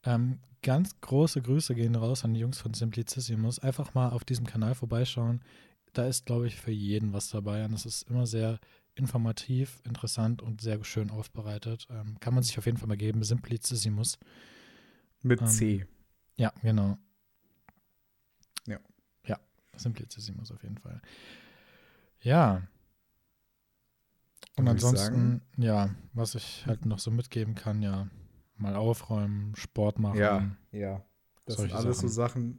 Ähm, 0.05 0.39
ganz 0.63 1.01
große 1.01 1.43
Grüße 1.43 1.75
gehen 1.75 1.97
raus 1.97 2.25
an 2.25 2.35
die 2.35 2.41
Jungs 2.41 2.59
von 2.59 2.75
Simplicissimus. 2.75 3.59
Einfach 3.59 3.95
mal 3.95 4.11
auf 4.11 4.25
diesem 4.25 4.47
Kanal 4.47 4.75
vorbeischauen. 4.75 5.43
Da 5.95 6.07
ist, 6.07 6.27
glaube 6.27 6.47
ich, 6.47 6.57
für 6.57 6.71
jeden 6.71 7.13
was 7.13 7.31
dabei. 7.31 7.65
Und 7.65 7.73
es 7.73 7.87
ist 7.87 8.03
immer 8.09 8.27
sehr 8.27 8.61
informativ, 8.97 9.81
interessant 9.85 10.43
und 10.43 10.61
sehr 10.61 10.83
schön 10.85 11.11
aufbereitet. 11.11 11.87
Ähm, 11.91 12.19
kann 12.21 12.35
man 12.35 12.43
sich 12.43 12.59
auf 12.59 12.67
jeden 12.67 12.79
Fall 12.79 12.89
mal 12.89 12.97
geben. 12.97 13.23
Simplicissimus. 13.23 14.19
mit 15.23 15.41
ähm, 15.41 15.47
C. 15.47 15.87
Ja, 16.37 16.53
genau. 16.63 16.99
Ja. 18.67 18.79
Ja, 19.27 19.39
Simplicissimus 19.77 20.51
auf 20.51 20.63
jeden 20.63 20.79
Fall. 20.79 21.01
Ja. 22.21 22.63
Und 24.57 24.69
ansonsten, 24.69 25.43
ja, 25.59 25.91
was 26.15 26.35
ich 26.35 26.67
halt 26.67 26.87
noch 26.87 26.99
so 26.99 27.11
mitgeben 27.11 27.55
kann, 27.55 27.83
ja, 27.83 28.09
mal 28.57 28.75
aufräumen, 28.75 29.55
Sport 29.55 29.99
machen. 29.99 30.19
Ja, 30.19 30.51
ja. 30.73 31.05
Das 31.45 31.59
sind 31.59 31.73
alles 31.73 31.99
so 31.99 32.09
Sachen, 32.09 32.59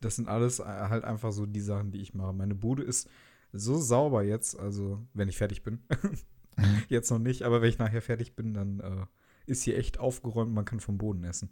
das 0.00 0.16
sind 0.16 0.28
alles 0.28 0.58
äh, 0.58 0.64
halt 0.64 1.04
einfach 1.04 1.32
so 1.32 1.46
die 1.46 1.60
Sachen, 1.60 1.92
die 1.92 2.00
ich 2.00 2.14
mache. 2.14 2.32
Meine 2.32 2.54
Bude 2.54 2.82
ist 2.82 3.08
so 3.52 3.78
sauber 3.78 4.22
jetzt, 4.22 4.58
also 4.58 5.00
wenn 5.14 5.28
ich 5.28 5.36
fertig 5.38 5.62
bin. 5.62 5.80
jetzt 6.88 7.10
noch 7.10 7.18
nicht, 7.18 7.42
aber 7.42 7.62
wenn 7.62 7.68
ich 7.68 7.78
nachher 7.78 8.02
fertig 8.02 8.34
bin, 8.36 8.54
dann 8.54 8.80
äh, 8.80 9.06
ist 9.46 9.62
hier 9.62 9.78
echt 9.78 9.98
aufgeräumt, 9.98 10.52
man 10.52 10.64
kann 10.64 10.80
vom 10.80 10.98
Boden 10.98 11.24
essen. 11.24 11.50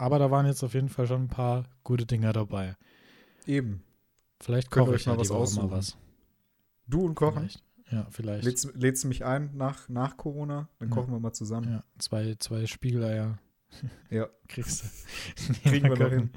Aber 0.00 0.20
da 0.20 0.30
waren 0.30 0.46
jetzt 0.46 0.62
auf 0.62 0.74
jeden 0.74 0.88
Fall 0.88 1.08
schon 1.08 1.22
ein 1.24 1.28
paar 1.28 1.64
gute 1.82 2.06
Dinger 2.06 2.32
dabei. 2.32 2.76
Eben. 3.46 3.82
Vielleicht 4.40 4.70
koche 4.70 4.90
ich 4.90 5.00
euch 5.00 5.06
mal 5.06 5.14
ja 5.14 5.18
was 5.18 5.30
aussuchen. 5.32 5.68
mal 5.70 5.76
was. 5.76 5.96
Du 6.86 7.04
und 7.04 7.16
Kochen? 7.16 7.40
Vielleicht. 7.48 7.64
Ja, 7.90 8.06
vielleicht. 8.10 8.44
Lädst, 8.44 8.72
lädst 8.76 9.02
du 9.02 9.08
mich 9.08 9.24
ein 9.24 9.50
nach, 9.56 9.88
nach 9.88 10.16
Corona? 10.16 10.68
Dann 10.78 10.90
Ja. 10.90 10.94
kochen 10.94 11.12
wir 11.12 11.18
mal 11.18 11.32
zusammen. 11.32 11.68
Ja, 11.68 11.84
zwei, 11.98 12.36
zwei 12.38 12.66
Spiegeleier 12.66 13.38
Ja, 14.10 14.28
kriegst 14.48 14.84
du. 14.84 15.52
kriegen 15.68 15.84
wir 15.88 15.90
noch 15.90 15.98
gucken. 15.98 16.18
hin. 16.18 16.30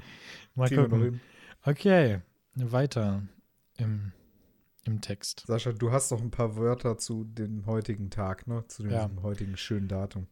Mal 0.56 0.66
Kriegen 0.68 0.82
wir 0.82 0.88
noch 0.88 0.96
gucken. 0.96 1.12
hin. 1.12 1.20
Okay, 1.62 2.20
weiter 2.56 3.22
im, 3.76 4.10
im 4.84 5.00
Text. 5.00 5.44
Sascha, 5.46 5.72
du 5.72 5.92
hast 5.92 6.10
doch 6.12 6.20
ein 6.20 6.30
paar 6.30 6.56
Wörter 6.56 6.98
zu 6.98 7.24
dem 7.24 7.66
heutigen 7.66 8.10
Tag, 8.10 8.46
ne? 8.46 8.64
Zu 8.68 8.84
Ja. 8.86 9.06
diesem 9.06 9.22
heutigen 9.22 9.56
schönen 9.56 9.88
Datum. 9.88 10.26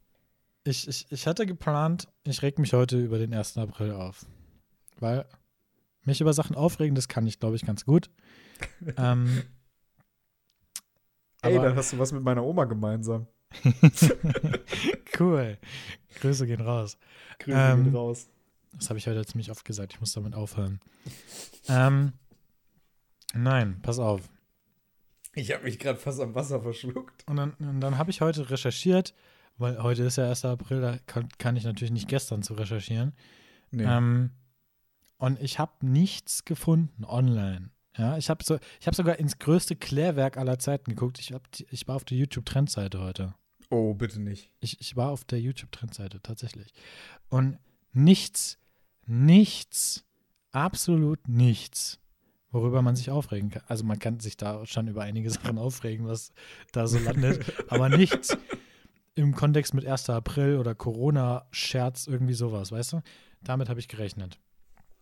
Ich, 0.64 0.86
ich, 0.88 1.06
ich 1.10 1.26
hatte 1.26 1.46
geplant, 1.46 2.08
ich 2.24 2.42
reg 2.42 2.58
mich 2.58 2.72
heute 2.74 2.98
über 3.00 3.18
den 3.18 3.32
1. 3.32 3.56
April 3.58 3.92
auf. 3.92 4.26
Weil 4.98 5.24
mich 6.04 6.20
über 6.20 6.32
Sachen 6.32 6.54
aufregen, 6.56 6.94
das 6.94 7.08
kann 7.08 7.26
ich, 7.26 7.38
glaube 7.38 7.56
ich, 7.56 7.64
ganz 7.64 7.84
gut. 7.84 8.10
ähm, 8.96 9.42
Ey, 11.42 11.56
aber- 11.56 11.66
dann 11.68 11.76
hast 11.76 11.92
du 11.92 11.98
was 11.98 12.12
mit 12.12 12.22
meiner 12.22 12.44
Oma 12.44 12.64
gemeinsam. 12.64 13.26
cool. 15.18 15.58
Grüße 16.20 16.46
gehen 16.46 16.60
raus. 16.60 16.98
Grüße 17.38 17.56
Ähm, 17.58 17.84
gehen 17.84 17.94
raus. 17.96 18.28
Das 18.72 18.88
habe 18.88 18.98
ich 18.98 19.06
heute 19.06 19.24
ziemlich 19.24 19.50
oft 19.50 19.64
gesagt. 19.64 19.92
Ich 19.94 20.00
muss 20.00 20.12
damit 20.12 20.34
aufhören. 20.34 20.80
ähm, 21.68 22.12
nein, 23.34 23.80
pass 23.82 23.98
auf. 23.98 24.28
Ich 25.34 25.52
habe 25.52 25.64
mich 25.64 25.78
gerade 25.78 25.98
fast 25.98 26.20
am 26.20 26.34
Wasser 26.34 26.60
verschluckt. 26.60 27.28
Und 27.28 27.36
dann, 27.36 27.52
und 27.54 27.80
dann 27.80 27.98
habe 27.98 28.10
ich 28.10 28.20
heute 28.20 28.50
recherchiert, 28.50 29.14
weil 29.58 29.82
heute 29.82 30.02
ist 30.02 30.16
ja 30.16 30.28
1. 30.28 30.44
April, 30.44 30.80
da 30.80 30.98
kann, 31.06 31.28
kann 31.38 31.56
ich 31.56 31.64
natürlich 31.64 31.92
nicht 31.92 32.08
gestern 32.08 32.42
zu 32.42 32.54
recherchieren. 32.54 33.12
Nee. 33.70 33.84
Ähm, 33.84 34.30
und 35.18 35.40
ich 35.40 35.58
habe 35.58 35.86
nichts 35.86 36.44
gefunden 36.44 37.04
online. 37.04 37.70
Ja, 37.96 38.16
ich 38.16 38.30
habe 38.30 38.42
so, 38.42 38.58
ich 38.80 38.86
habe 38.86 38.96
sogar 38.96 39.18
ins 39.18 39.38
größte 39.38 39.76
Klärwerk 39.76 40.36
aller 40.36 40.58
Zeiten 40.58 40.90
geguckt. 40.90 41.18
Ich, 41.18 41.32
hab, 41.32 41.42
ich 41.70 41.86
war 41.86 41.96
auf 41.96 42.04
der 42.04 42.16
YouTube-Trendseite 42.16 43.00
heute. 43.00 43.34
oh, 43.68 43.94
bitte 43.94 44.20
nicht. 44.20 44.50
Ich, 44.60 44.80
ich 44.80 44.96
war 44.96 45.10
auf 45.10 45.24
der 45.24 45.40
YouTube-Trendseite 45.40 46.22
tatsächlich. 46.22 46.72
Und 47.28 47.58
nichts, 47.92 48.58
nichts, 49.06 50.04
absolut 50.52 51.28
nichts, 51.28 51.99
worüber 52.52 52.82
man 52.82 52.96
sich 52.96 53.10
aufregen 53.10 53.50
kann. 53.50 53.62
Also 53.68 53.84
man 53.84 53.98
kann 53.98 54.20
sich 54.20 54.36
da 54.36 54.64
schon 54.66 54.88
über 54.88 55.02
einige 55.02 55.30
Sachen 55.30 55.58
aufregen, 55.58 56.06
was 56.06 56.32
da 56.72 56.86
so 56.86 56.98
landet, 56.98 57.44
aber 57.68 57.88
nichts 57.88 58.36
im 59.14 59.34
Kontext 59.34 59.74
mit 59.74 59.84
1. 59.86 60.08
April 60.10 60.56
oder 60.58 60.74
Corona-Scherz, 60.74 62.06
irgendwie 62.06 62.34
sowas, 62.34 62.72
weißt 62.72 62.94
du? 62.94 63.02
Damit 63.42 63.68
habe 63.68 63.80
ich 63.80 63.88
gerechnet. 63.88 64.38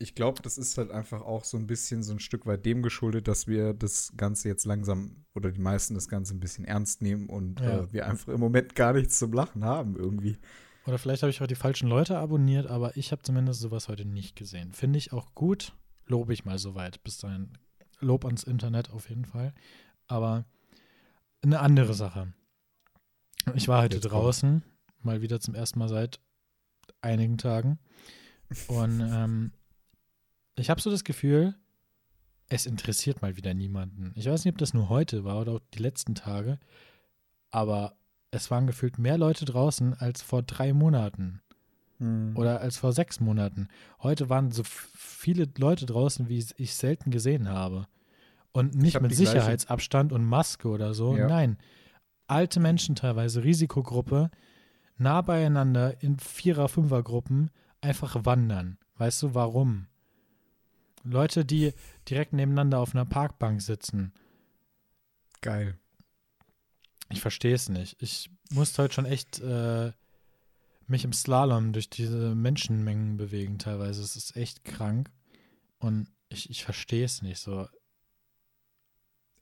Ich 0.00 0.14
glaube, 0.14 0.40
das 0.42 0.58
ist 0.58 0.78
halt 0.78 0.92
einfach 0.92 1.22
auch 1.22 1.44
so 1.44 1.56
ein 1.56 1.66
bisschen 1.66 2.04
so 2.04 2.12
ein 2.12 2.20
Stück 2.20 2.46
weit 2.46 2.64
dem 2.64 2.82
geschuldet, 2.82 3.26
dass 3.26 3.48
wir 3.48 3.74
das 3.74 4.12
Ganze 4.16 4.48
jetzt 4.48 4.64
langsam 4.64 5.24
oder 5.34 5.50
die 5.50 5.60
meisten 5.60 5.94
das 5.94 6.08
Ganze 6.08 6.34
ein 6.36 6.40
bisschen 6.40 6.64
ernst 6.64 7.02
nehmen 7.02 7.28
und 7.28 7.60
Ja. 7.60 7.80
äh, 7.80 7.92
wir 7.92 8.06
einfach 8.06 8.32
im 8.32 8.38
Moment 8.40 8.76
gar 8.76 8.92
nichts 8.92 9.18
zum 9.18 9.32
Lachen 9.32 9.64
haben 9.64 9.96
irgendwie. 9.96 10.38
Oder 10.86 10.98
vielleicht 10.98 11.22
habe 11.22 11.30
ich 11.30 11.42
auch 11.42 11.48
die 11.48 11.56
falschen 11.56 11.88
Leute 11.88 12.16
abonniert, 12.16 12.68
aber 12.68 12.96
ich 12.96 13.10
habe 13.10 13.22
zumindest 13.22 13.60
sowas 13.60 13.88
heute 13.88 14.04
nicht 14.04 14.36
gesehen. 14.36 14.72
Finde 14.72 14.98
ich 14.98 15.12
auch 15.12 15.34
gut. 15.34 15.74
Lobe 16.08 16.32
ich 16.32 16.44
mal 16.44 16.58
soweit. 16.58 17.02
Bis 17.04 17.18
dahin. 17.18 17.52
Lob 18.00 18.24
ans 18.24 18.44
Internet 18.44 18.90
auf 18.90 19.08
jeden 19.08 19.24
Fall. 19.24 19.54
Aber 20.06 20.44
eine 21.42 21.60
andere 21.60 21.94
Sache. 21.94 22.32
Ich 23.54 23.68
war 23.68 23.82
heute 23.82 23.96
Jetzt 23.96 24.04
draußen, 24.04 24.62
mal 25.00 25.22
wieder 25.22 25.40
zum 25.40 25.54
ersten 25.54 25.78
Mal 25.78 25.88
seit 25.88 26.20
einigen 27.00 27.38
Tagen. 27.38 27.78
Und 28.66 29.00
ähm, 29.12 29.52
ich 30.56 30.70
habe 30.70 30.80
so 30.80 30.90
das 30.90 31.04
Gefühl, 31.04 31.54
es 32.48 32.66
interessiert 32.66 33.22
mal 33.22 33.36
wieder 33.36 33.54
niemanden. 33.54 34.12
Ich 34.16 34.26
weiß 34.26 34.44
nicht, 34.44 34.54
ob 34.54 34.58
das 34.58 34.74
nur 34.74 34.88
heute 34.88 35.24
war 35.24 35.40
oder 35.40 35.52
auch 35.52 35.60
die 35.74 35.82
letzten 35.82 36.14
Tage, 36.14 36.58
aber 37.50 37.96
es 38.30 38.50
waren 38.50 38.66
gefühlt 38.66 38.98
mehr 38.98 39.18
Leute 39.18 39.44
draußen 39.44 39.94
als 39.94 40.22
vor 40.22 40.42
drei 40.42 40.72
Monaten 40.72 41.40
oder 42.00 42.60
als 42.60 42.76
vor 42.76 42.92
sechs 42.92 43.18
Monaten. 43.20 43.68
Heute 44.02 44.28
waren 44.30 44.52
so 44.52 44.62
viele 44.64 45.48
Leute 45.58 45.84
draußen, 45.84 46.28
wie 46.28 46.44
ich 46.56 46.74
selten 46.74 47.10
gesehen 47.10 47.48
habe. 47.48 47.86
Und 48.52 48.74
nicht 48.76 48.94
hab 48.94 49.02
mit 49.02 49.10
gleiche- 49.12 49.32
Sicherheitsabstand 49.32 50.12
und 50.12 50.24
Maske 50.24 50.68
oder 50.68 50.94
so. 50.94 51.16
Ja. 51.16 51.26
Nein. 51.28 51.58
Alte 52.28 52.60
Menschen 52.60 52.94
teilweise, 52.94 53.42
Risikogruppe, 53.42 54.30
nah 54.96 55.22
beieinander 55.22 56.02
in 56.02 56.18
Vierer-, 56.18 56.68
Fünfer-Gruppen 56.68 57.50
einfach 57.80 58.24
wandern. 58.24 58.78
Weißt 58.96 59.22
du, 59.22 59.34
warum? 59.34 59.86
Leute, 61.04 61.44
die 61.44 61.72
direkt 62.08 62.32
nebeneinander 62.32 62.80
auf 62.80 62.94
einer 62.94 63.04
Parkbank 63.06 63.62
sitzen. 63.62 64.12
Geil. 65.40 65.78
Ich 67.10 67.20
verstehe 67.20 67.54
es 67.54 67.68
nicht. 67.68 67.96
Ich 68.02 68.30
musste 68.52 68.82
heute 68.82 68.94
schon 68.94 69.06
echt 69.06 69.40
äh, 69.40 69.92
mich 70.88 71.04
im 71.04 71.12
Slalom 71.12 71.72
durch 71.72 71.90
diese 71.90 72.34
Menschenmengen 72.34 73.16
bewegen 73.16 73.58
teilweise. 73.58 74.02
Es 74.02 74.16
ist 74.16 74.36
echt 74.36 74.64
krank. 74.64 75.10
Und 75.78 76.08
ich, 76.28 76.50
ich 76.50 76.64
verstehe 76.64 77.04
es 77.04 77.22
nicht 77.22 77.38
so. 77.38 77.68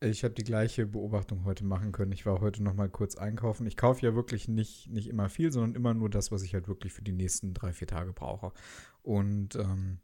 Ich 0.01 0.25
habe 0.25 0.35
die 0.35 0.45
gleiche 0.45 0.87
Beobachtung 0.87 1.45
heute 1.45 1.65
machen 1.65 1.93
können. 1.93 2.13
Ich 2.13 2.27
war 2.27 2.41
heute 2.41 2.63
noch 2.63 2.75
mal 2.75 2.91
kurz 2.91 3.17
einkaufen. 3.17 3.67
Ich 3.67 3.77
kaufe 3.77 4.05
ja 4.05 4.15
wirklich 4.15 4.47
nicht, 4.47 4.91
nicht 4.91 5.09
immer 5.09 5.29
viel, 5.29 5.51
sondern 5.51 5.75
immer 5.75 5.95
nur 5.95 6.11
das, 6.11 6.31
was 6.31 6.43
ich 6.43 6.53
halt 6.53 6.69
wirklich 6.69 6.93
für 6.93 7.03
die 7.03 7.13
nächsten 7.13 7.55
drei, 7.55 7.73
vier 7.73 7.87
Tage 7.87 8.13
brauche. 8.13 8.53
Und 9.03 9.57
ähm, 9.57 10.01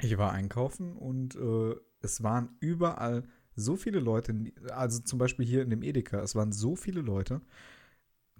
ich 0.00 0.18
war 0.18 0.32
einkaufen 0.32 0.96
und 0.96 1.36
äh, 1.36 1.74
es 2.00 2.22
waren 2.22 2.56
überall 2.60 3.22
so 3.54 3.76
viele 3.76 4.00
Leute, 4.00 4.34
also 4.70 5.00
zum 5.00 5.18
Beispiel 5.18 5.46
hier 5.46 5.62
in 5.62 5.70
dem 5.70 5.82
Edeka, 5.82 6.20
es 6.20 6.34
waren 6.34 6.52
so 6.52 6.74
viele 6.74 7.00
Leute. 7.00 7.40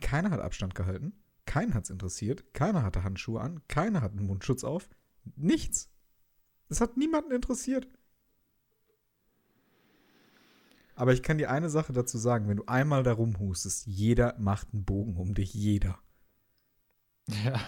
Keiner 0.00 0.30
hat 0.30 0.40
Abstand 0.40 0.74
gehalten, 0.74 1.12
keinen 1.54 1.74
hat 1.74 1.84
es 1.84 1.90
interessiert, 1.90 2.52
keiner 2.52 2.82
hatte 2.82 3.04
Handschuhe 3.04 3.40
an, 3.40 3.62
keiner 3.68 4.00
hat 4.00 4.10
einen 4.10 4.26
Mundschutz 4.26 4.64
auf, 4.64 4.90
nichts. 5.36 5.88
Es 6.68 6.80
hat 6.80 6.96
niemanden 6.96 7.30
interessiert. 7.30 7.86
Aber 10.96 11.12
ich 11.12 11.22
kann 11.22 11.38
dir 11.38 11.52
eine 11.52 11.70
Sache 11.70 11.92
dazu 11.92 12.18
sagen, 12.18 12.48
wenn 12.48 12.56
du 12.56 12.64
einmal 12.66 13.04
da 13.04 13.12
rumhustest, 13.12 13.86
jeder 13.86 14.36
macht 14.36 14.72
einen 14.72 14.84
Bogen 14.84 15.16
um 15.16 15.32
dich, 15.32 15.54
jeder. 15.54 16.00
Ja. 17.28 17.60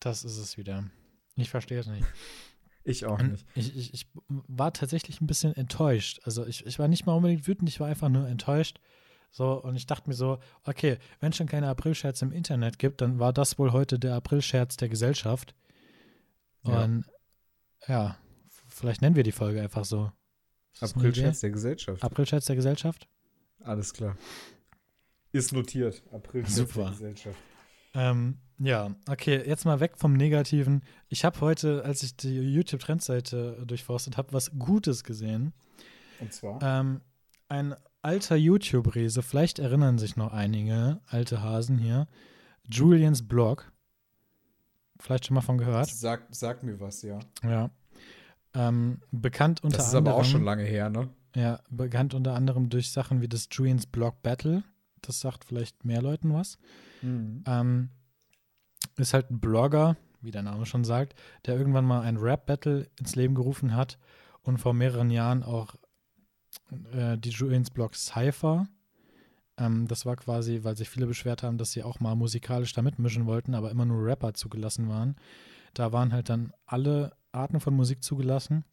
Das 0.00 0.24
ist 0.24 0.38
es 0.38 0.56
wieder. 0.56 0.90
Ich 1.34 1.50
verstehe 1.50 1.80
es 1.80 1.86
nicht. 1.86 2.06
Ich 2.88 3.04
auch 3.04 3.20
nicht. 3.20 3.44
ich, 3.56 3.76
ich, 3.76 3.92
ich 3.92 4.06
war 4.28 4.72
tatsächlich 4.72 5.20
ein 5.20 5.26
bisschen 5.26 5.52
enttäuscht. 5.56 6.20
Also 6.22 6.46
ich, 6.46 6.64
ich 6.66 6.78
war 6.78 6.86
nicht 6.86 7.04
mal 7.04 7.14
unbedingt 7.14 7.48
wütend, 7.48 7.68
ich 7.68 7.80
war 7.80 7.88
einfach 7.88 8.08
nur 8.08 8.28
enttäuscht. 8.28 8.78
So, 9.36 9.62
und 9.62 9.76
ich 9.76 9.84
dachte 9.84 10.08
mir 10.08 10.14
so, 10.14 10.38
okay, 10.64 10.96
wenn 11.20 11.28
es 11.28 11.36
schon 11.36 11.46
keine 11.46 11.68
Aprilscherze 11.68 12.24
im 12.24 12.32
Internet 12.32 12.78
gibt, 12.78 13.02
dann 13.02 13.18
war 13.18 13.34
das 13.34 13.58
wohl 13.58 13.70
heute 13.72 13.98
der 13.98 14.14
Aprilscherz 14.14 14.78
der 14.78 14.88
Gesellschaft. 14.88 15.54
Ja. 16.64 16.84
Und 16.84 17.04
ja, 17.86 18.16
f- 18.46 18.64
vielleicht 18.68 19.02
nennen 19.02 19.14
wir 19.14 19.24
die 19.24 19.32
Folge 19.32 19.60
einfach 19.60 19.84
so. 19.84 20.10
Aprilscherz 20.80 21.40
der 21.40 21.50
Gesellschaft. 21.50 22.02
Aprilscherz 22.02 22.46
der 22.46 22.56
Gesellschaft? 22.56 23.08
Alles 23.62 23.92
klar. 23.92 24.16
Ist 25.32 25.52
notiert. 25.52 26.02
Aprilscherz 26.10 26.56
Super. 26.56 26.84
der 26.84 26.90
Gesellschaft. 26.92 27.38
Ähm, 27.92 28.38
ja, 28.56 28.96
okay, 29.06 29.46
jetzt 29.46 29.66
mal 29.66 29.80
weg 29.80 29.98
vom 29.98 30.14
Negativen. 30.14 30.82
Ich 31.10 31.26
habe 31.26 31.38
heute, 31.42 31.84
als 31.84 32.02
ich 32.02 32.16
die 32.16 32.38
YouTube-Trendseite 32.38 33.64
durchforstet 33.66 34.16
habe, 34.16 34.32
was 34.32 34.58
Gutes 34.58 35.04
gesehen. 35.04 35.52
Und 36.20 36.32
zwar? 36.32 36.58
Ähm, 36.62 37.02
ein 37.48 37.74
alter 38.06 38.36
YouTube-Riese, 38.36 39.20
vielleicht 39.22 39.58
erinnern 39.58 39.98
sich 39.98 40.16
noch 40.16 40.32
einige 40.32 41.00
alte 41.08 41.42
Hasen 41.42 41.76
hier. 41.76 42.06
Julians 42.70 43.26
Blog. 43.26 43.70
Vielleicht 45.00 45.26
schon 45.26 45.34
mal 45.34 45.40
von 45.40 45.58
gehört. 45.58 45.88
Sag, 45.88 46.26
sag 46.30 46.62
mir 46.62 46.80
was, 46.80 47.02
ja. 47.02 47.18
Ja. 47.42 47.70
Ähm, 48.54 49.00
bekannt 49.10 49.62
unter 49.64 49.76
Das 49.78 49.88
ist 49.88 49.94
anderem. 49.94 50.14
aber 50.14 50.22
auch 50.22 50.24
schon 50.24 50.44
lange 50.44 50.62
her, 50.62 50.88
ne? 50.88 51.10
Ja, 51.34 51.60
bekannt 51.68 52.14
unter 52.14 52.34
anderem 52.34 52.70
durch 52.70 52.90
Sachen 52.90 53.20
wie 53.20 53.28
das 53.28 53.48
Julians 53.50 53.86
Blog 53.86 54.22
Battle. 54.22 54.62
Das 55.02 55.20
sagt 55.20 55.44
vielleicht 55.44 55.84
mehr 55.84 56.00
Leuten 56.00 56.32
was. 56.32 56.58
Mhm. 57.02 57.42
Ähm, 57.46 57.90
ist 58.96 59.14
halt 59.14 59.30
ein 59.30 59.40
Blogger, 59.40 59.96
wie 60.22 60.30
der 60.30 60.42
Name 60.42 60.64
schon 60.64 60.84
sagt, 60.84 61.14
der 61.44 61.56
irgendwann 61.56 61.84
mal 61.84 62.02
ein 62.02 62.16
Rap-Battle 62.16 62.88
ins 62.98 63.16
Leben 63.16 63.34
gerufen 63.34 63.74
hat 63.74 63.98
und 64.42 64.58
vor 64.58 64.72
mehreren 64.74 65.10
Jahren 65.10 65.42
auch 65.42 65.74
äh, 66.92 67.16
die 67.18 67.30
Julians 67.30 67.70
Blog 67.70 67.94
Cypher. 67.94 68.66
Ähm, 69.58 69.86
das 69.88 70.06
war 70.06 70.16
quasi, 70.16 70.60
weil 70.62 70.76
sich 70.76 70.88
viele 70.88 71.06
beschwert 71.06 71.42
haben, 71.42 71.58
dass 71.58 71.72
sie 71.72 71.82
auch 71.82 72.00
mal 72.00 72.14
musikalisch 72.14 72.72
da 72.72 72.82
mitmischen 72.82 73.26
wollten, 73.26 73.54
aber 73.54 73.70
immer 73.70 73.84
nur 73.84 74.04
Rapper 74.04 74.34
zugelassen 74.34 74.88
waren. 74.88 75.16
Da 75.74 75.92
waren 75.92 76.12
halt 76.12 76.28
dann 76.28 76.52
alle 76.66 77.16
Arten 77.32 77.60
von 77.60 77.74
Musik 77.74 78.02
zugelassen. 78.02 78.64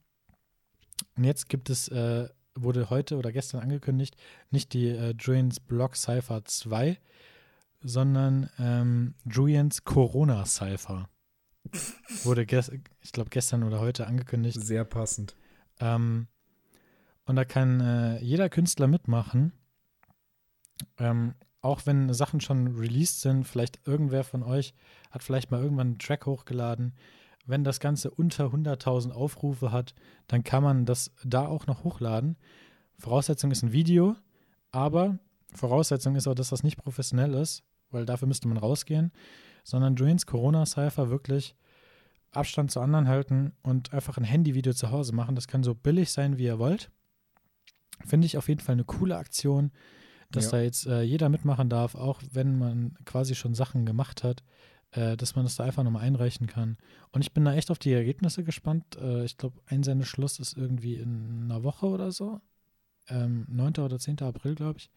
Und 1.16 1.24
jetzt 1.24 1.48
gibt 1.48 1.70
es, 1.70 1.88
äh, 1.88 2.28
wurde 2.54 2.90
heute 2.90 3.16
oder 3.16 3.32
gestern 3.32 3.60
angekündigt, 3.60 4.16
nicht 4.50 4.72
die 4.72 4.88
äh, 4.88 5.14
Julians 5.18 5.60
Blog 5.60 5.96
Cypher 5.96 6.44
2, 6.44 6.98
sondern 7.82 8.48
ähm, 8.58 9.14
Julians 9.24 9.84
Corona 9.84 10.44
Cypher. 10.46 11.08
Wurde, 12.24 12.46
ich 13.00 13.12
glaube, 13.12 13.30
gestern 13.30 13.62
oder 13.62 13.80
heute 13.80 14.06
angekündigt. 14.06 14.60
Sehr 14.60 14.84
passend. 14.84 15.34
Ähm, 15.80 16.28
und 17.26 17.36
da 17.36 17.44
kann 17.44 17.80
äh, 17.80 18.20
jeder 18.20 18.48
Künstler 18.48 18.86
mitmachen. 18.86 19.52
Ähm, 20.98 21.34
auch 21.60 21.86
wenn 21.86 22.12
Sachen 22.12 22.40
schon 22.40 22.76
released 22.76 23.22
sind, 23.22 23.44
vielleicht 23.44 23.86
irgendwer 23.86 24.24
von 24.24 24.42
euch 24.42 24.74
hat 25.10 25.22
vielleicht 25.22 25.50
mal 25.50 25.62
irgendwann 25.62 25.88
einen 25.88 25.98
Track 25.98 26.26
hochgeladen. 26.26 26.94
Wenn 27.46 27.64
das 27.64 27.80
Ganze 27.80 28.10
unter 28.10 28.46
100.000 28.46 29.12
Aufrufe 29.12 29.72
hat, 29.72 29.94
dann 30.26 30.44
kann 30.44 30.62
man 30.62 30.84
das 30.84 31.10
da 31.24 31.46
auch 31.46 31.66
noch 31.66 31.84
hochladen. 31.84 32.36
Voraussetzung 32.98 33.50
ist 33.50 33.62
ein 33.62 33.72
Video, 33.72 34.16
aber 34.72 35.18
Voraussetzung 35.54 36.16
ist 36.16 36.26
auch, 36.26 36.34
dass 36.34 36.50
das 36.50 36.62
nicht 36.62 36.76
professionell 36.76 37.34
ist, 37.34 37.62
weil 37.90 38.04
dafür 38.04 38.28
müsste 38.28 38.48
man 38.48 38.56
rausgehen, 38.56 39.12
sondern 39.62 39.96
Julians 39.96 40.26
Corona-Cypher 40.26 41.10
wirklich 41.10 41.54
Abstand 42.30 42.70
zu 42.70 42.80
anderen 42.80 43.08
halten 43.08 43.52
und 43.62 43.92
einfach 43.94 44.18
ein 44.18 44.24
Handyvideo 44.24 44.72
zu 44.74 44.90
Hause 44.90 45.14
machen. 45.14 45.34
Das 45.34 45.48
kann 45.48 45.62
so 45.62 45.74
billig 45.74 46.10
sein, 46.10 46.36
wie 46.36 46.44
ihr 46.44 46.58
wollt. 46.58 46.90
Finde 48.04 48.26
ich 48.26 48.36
auf 48.36 48.48
jeden 48.48 48.60
Fall 48.60 48.74
eine 48.74 48.84
coole 48.84 49.16
Aktion, 49.16 49.70
dass 50.30 50.46
ja. 50.46 50.50
da 50.52 50.60
jetzt 50.62 50.86
äh, 50.86 51.02
jeder 51.02 51.28
mitmachen 51.28 51.68
darf, 51.68 51.94
auch 51.94 52.20
wenn 52.32 52.58
man 52.58 52.96
quasi 53.04 53.34
schon 53.34 53.54
Sachen 53.54 53.86
gemacht 53.86 54.24
hat, 54.24 54.42
äh, 54.92 55.16
dass 55.16 55.36
man 55.36 55.44
das 55.44 55.56
da 55.56 55.64
einfach 55.64 55.82
nochmal 55.82 56.02
einreichen 56.02 56.46
kann. 56.46 56.76
Und 57.12 57.22
ich 57.22 57.32
bin 57.32 57.44
da 57.44 57.54
echt 57.54 57.70
auf 57.70 57.78
die 57.78 57.92
Ergebnisse 57.92 58.44
gespannt. 58.44 58.96
Äh, 59.00 59.24
ich 59.24 59.36
glaube, 59.36 59.60
Einsendeschluss 59.66 60.38
ist 60.38 60.56
irgendwie 60.56 60.96
in 60.96 61.44
einer 61.44 61.62
Woche 61.62 61.86
oder 61.86 62.12
so. 62.12 62.40
Ähm, 63.08 63.46
9. 63.48 63.74
oder 63.78 63.98
10. 63.98 64.20
April, 64.20 64.54
glaube 64.54 64.78
ich. 64.78 64.90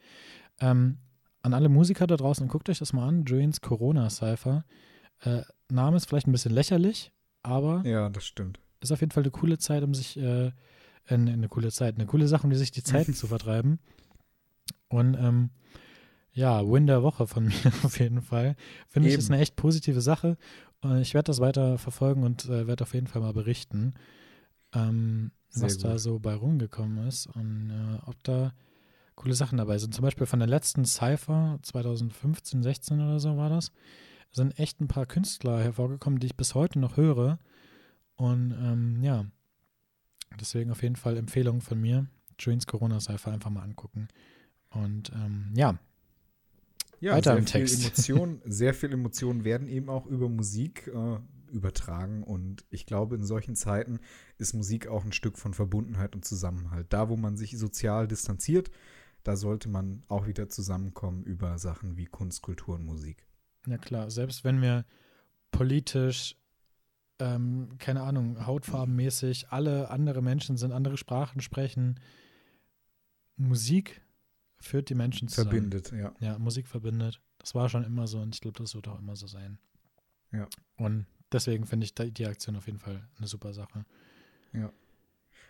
Ähm, 0.60 0.98
an 1.42 1.54
alle 1.54 1.70
Musiker 1.70 2.08
da 2.08 2.16
draußen, 2.16 2.48
guckt 2.48 2.70
euch 2.70 2.80
das 2.80 2.94
mal 2.94 3.08
an. 3.08 3.26
Julians 3.26 3.62
Corona-Cypher. 3.62 4.66
Äh, 5.22 5.42
Name 5.70 5.98
ist 5.98 6.08
vielleicht 6.08 6.28
ein 6.28 6.32
bisschen 6.32 6.54
lächerlich, 6.54 7.12
aber. 7.44 7.84
Ja, 7.86 8.10
das 8.10 8.26
stimmt. 8.26 8.60
Ist 8.82 8.92
auf 8.92 9.02
jeden 9.02 9.12
Fall 9.12 9.24
eine 9.24 9.32
coole 9.32 9.58
Zeit, 9.58 9.84
um 9.84 9.94
sich. 9.94 10.18
Äh, 11.08 11.16
eine, 11.16 11.34
eine, 11.34 11.50
coole 11.50 11.72
Zeit, 11.72 11.96
eine 11.96 12.06
coole 12.06 12.28
Sache, 12.28 12.48
um 12.48 12.54
sich 12.54 12.72
die 12.72 12.84
Zeit 12.84 13.08
zu 13.16 13.28
vertreiben. 13.28 13.80
Und 14.90 15.16
ähm, 15.16 15.50
ja, 16.32 16.66
Win 16.68 16.88
der 16.88 17.04
Woche 17.04 17.28
von 17.28 17.46
mir 17.48 17.74
auf 17.84 18.00
jeden 18.00 18.22
Fall. 18.22 18.56
Finde 18.88 19.10
ich, 19.10 19.16
ist 19.16 19.32
eine 19.32 19.42
echt 19.42 19.56
positive 19.56 20.02
Sache. 20.02 20.38
Ich 21.02 21.16
werde 21.16 21.28
das 21.28 21.40
weiter 21.40 21.80
verfolgen 21.80 22.24
und 22.24 22.46
äh, 22.46 22.68
werde 22.68 22.84
auf 22.84 22.94
jeden 22.94 23.08
Fall 23.08 23.22
mal 23.22 23.34
berichten, 23.34 23.96
ähm, 24.76 25.32
was 25.56 25.78
gut. 25.78 25.86
da 25.86 25.98
so 25.98 26.20
bei 26.20 26.36
rumgekommen 26.36 27.08
ist 27.08 27.26
und 27.26 27.72
äh, 27.72 28.08
ob 28.08 28.24
da 28.24 28.54
coole 29.16 29.34
Sachen 29.34 29.58
dabei 29.58 29.80
sind. 29.80 29.96
Zum 29.96 30.04
Beispiel 30.04 30.28
von 30.28 30.38
der 30.38 30.48
letzten 30.48 30.86
Cypher 30.86 31.58
2015, 31.64 32.62
16 32.62 33.02
oder 33.02 33.20
so 33.20 33.36
war 33.38 33.50
das, 33.50 33.72
sind 34.32 34.60
echt 34.60 34.80
ein 34.80 34.88
paar 34.88 35.08
Künstler 35.08 35.60
hervorgekommen, 35.60 36.20
die 36.20 36.28
ich 36.28 36.38
bis 36.38 36.54
heute 36.54 36.78
noch 36.80 36.96
höre. 36.96 37.40
Und 38.16 38.52
ähm, 38.52 39.04
ja, 39.04 39.26
deswegen 40.40 40.72
auf 40.72 40.84
jeden 40.84 40.96
Fall 40.96 41.18
Empfehlung 41.18 41.62
von 41.62 41.80
mir. 41.80 42.08
Julians 42.40 42.68
Corona 42.68 43.00
Cypher 43.00 43.32
einfach 43.32 43.50
mal 43.50 43.64
angucken. 43.64 44.08
Und 44.70 45.12
ähm, 45.14 45.52
ja, 45.56 45.80
ja, 47.00 47.14
weiter 47.14 47.32
sehr 47.32 47.38
im 47.40 47.46
Text. 47.46 47.86
Emotion, 47.86 48.42
sehr 48.46 48.74
viel 48.74 48.92
Emotionen 48.92 49.44
werden 49.44 49.68
eben 49.68 49.90
auch 49.90 50.06
über 50.06 50.30
Musik 50.30 50.88
äh, 50.88 51.20
übertragen. 51.52 52.24
Und 52.24 52.66
ich 52.70 52.86
glaube, 52.86 53.16
in 53.16 53.24
solchen 53.24 53.56
Zeiten 53.56 54.00
ist 54.38 54.54
Musik 54.54 54.88
auch 54.88 55.06
ein 55.06 55.14
Stück 55.14 55.38
von 55.38 55.54
Verbundenheit 55.54 56.16
und 56.16 56.26
Zusammenhalt. 56.26 56.88
Da, 56.90 57.10
wo 57.10 57.16
man 57.16 57.38
sich 57.38 57.58
sozial 57.58 58.08
distanziert, 58.08 58.72
da 59.24 59.36
sollte 59.36 59.70
man 59.70 60.04
auch 60.08 60.28
wieder 60.28 60.50
zusammenkommen 60.50 61.24
über 61.24 61.58
Sachen 61.58 61.98
wie 61.98 62.06
Kunst, 62.06 62.42
Kultur 62.42 62.76
und 62.76 62.86
Musik. 62.86 63.28
Ja 63.68 63.78
klar, 63.78 64.10
selbst 64.10 64.44
wenn 64.44 64.62
wir 64.62 64.86
politisch, 65.52 66.36
ähm, 67.20 67.70
keine 67.80 68.02
Ahnung, 68.02 68.46
hautfarbenmäßig, 68.46 69.50
alle 69.50 69.90
andere 69.90 70.22
Menschen 70.22 70.58
sind, 70.58 70.72
andere 70.72 70.98
Sprachen 70.98 71.42
sprechen, 71.42 72.00
Musik 73.36 74.02
führt 74.60 74.90
die 74.90 74.96
Menschen 74.96 75.28
zusammen. 75.28 75.52
Verbindet, 75.52 75.92
ja. 75.92 76.14
Ja, 76.20 76.40
Musik 76.40 76.68
verbindet. 76.68 77.22
Das 77.38 77.56
war 77.56 77.70
schon 77.70 77.84
immer 77.84 78.08
so 78.08 78.20
und 78.20 78.36
ich 78.36 78.42
glaube, 78.42 78.58
das 78.62 78.76
wird 78.76 78.88
auch 78.88 79.00
immer 79.00 79.16
so 79.16 79.28
sein. 79.28 79.60
Ja. 80.32 80.48
Und 80.78 81.06
deswegen 81.32 81.66
finde 81.66 81.86
ich 81.86 81.94
die 81.94 82.26
Aktion 82.26 82.56
auf 82.56 82.66
jeden 82.66 82.80
Fall 82.80 83.08
eine 83.18 83.28
super 83.28 83.54
Sache. 83.54 83.86
Ja. 84.54 84.72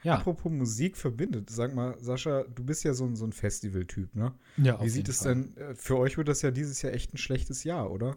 Ja. 0.03 0.15
Apropos 0.15 0.51
Musik 0.51 0.95
verbindet, 0.95 1.49
sag 1.49 1.73
mal, 1.73 1.97
Sascha, 1.99 2.43
du 2.43 2.63
bist 2.63 2.83
ja 2.83 2.93
so 2.93 3.05
ein, 3.05 3.15
so 3.15 3.25
ein 3.25 3.33
Festival-Typ, 3.33 4.15
ne? 4.15 4.33
Ja, 4.57 4.81
Wie 4.81 4.89
sieht 4.89 5.09
es 5.09 5.19
denn, 5.19 5.57
äh, 5.57 5.73
für 5.73 5.97
euch 5.97 6.17
wird 6.17 6.27
das 6.27 6.43
ja 6.43 6.51
dieses 6.51 6.81
Jahr 6.81 6.93
echt 6.93 7.13
ein 7.13 7.17
schlechtes 7.17 7.63
Jahr, 7.63 7.91
oder? 7.91 8.15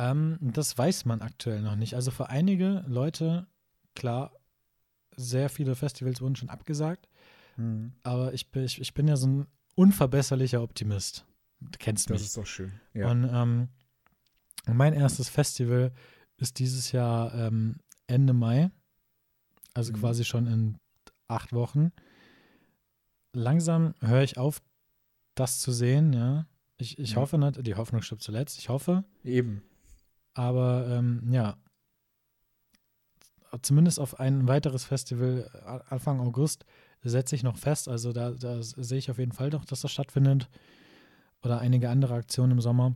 Ähm, 0.00 0.38
das 0.40 0.76
weiß 0.76 1.04
man 1.04 1.20
aktuell 1.20 1.60
noch 1.60 1.76
nicht. 1.76 1.94
Also 1.94 2.10
für 2.10 2.30
einige 2.30 2.84
Leute, 2.88 3.46
klar, 3.94 4.32
sehr 5.14 5.50
viele 5.50 5.74
Festivals 5.74 6.22
wurden 6.22 6.36
schon 6.36 6.48
abgesagt. 6.48 7.08
Mhm. 7.56 7.92
Aber 8.02 8.32
ich 8.32 8.50
bin, 8.50 8.64
ich, 8.64 8.80
ich 8.80 8.94
bin 8.94 9.08
ja 9.08 9.16
so 9.16 9.26
ein 9.26 9.46
unverbesserlicher 9.74 10.62
Optimist. 10.62 11.26
Du 11.60 11.78
kennst 11.78 12.08
das 12.08 12.14
mich. 12.14 12.20
Das 12.22 12.28
ist 12.28 12.36
doch 12.38 12.46
schön. 12.46 12.72
Ja. 12.94 13.10
Und 13.10 13.28
ähm, 13.30 13.68
mein 14.72 14.94
erstes 14.94 15.28
Festival 15.28 15.92
ist 16.38 16.58
dieses 16.58 16.92
Jahr 16.92 17.34
ähm, 17.34 17.76
Ende 18.06 18.32
Mai. 18.32 18.70
Also 19.74 19.92
mhm. 19.92 19.98
quasi 19.98 20.24
schon 20.24 20.46
in 20.46 20.78
acht 21.28 21.52
Wochen. 21.52 21.92
Langsam 23.34 23.94
höre 24.00 24.22
ich 24.22 24.38
auf, 24.38 24.62
das 25.34 25.58
zu 25.58 25.72
sehen, 25.72 26.14
ja. 26.14 26.46
Ich, 26.78 26.98
ich 26.98 27.10
ja. 27.10 27.16
hoffe 27.16 27.36
nicht, 27.36 27.66
die 27.66 27.74
Hoffnung 27.74 28.00
stirbt 28.00 28.22
zuletzt. 28.22 28.58
Ich 28.58 28.70
hoffe. 28.70 29.04
Eben. 29.22 29.62
Aber 30.40 30.86
ähm, 30.88 31.20
ja, 31.30 31.58
zumindest 33.60 34.00
auf 34.00 34.18
ein 34.18 34.48
weiteres 34.48 34.84
Festival 34.84 35.82
Anfang 35.90 36.18
August 36.18 36.64
setze 37.02 37.36
ich 37.36 37.42
noch 37.42 37.58
fest. 37.58 37.88
Also 37.88 38.14
da, 38.14 38.30
da 38.30 38.62
sehe 38.62 38.96
ich 38.96 39.10
auf 39.10 39.18
jeden 39.18 39.32
Fall 39.32 39.50
doch, 39.50 39.66
dass 39.66 39.82
das 39.82 39.92
stattfindet. 39.92 40.48
Oder 41.42 41.58
einige 41.58 41.90
andere 41.90 42.14
Aktionen 42.14 42.52
im 42.52 42.60
Sommer. 42.62 42.94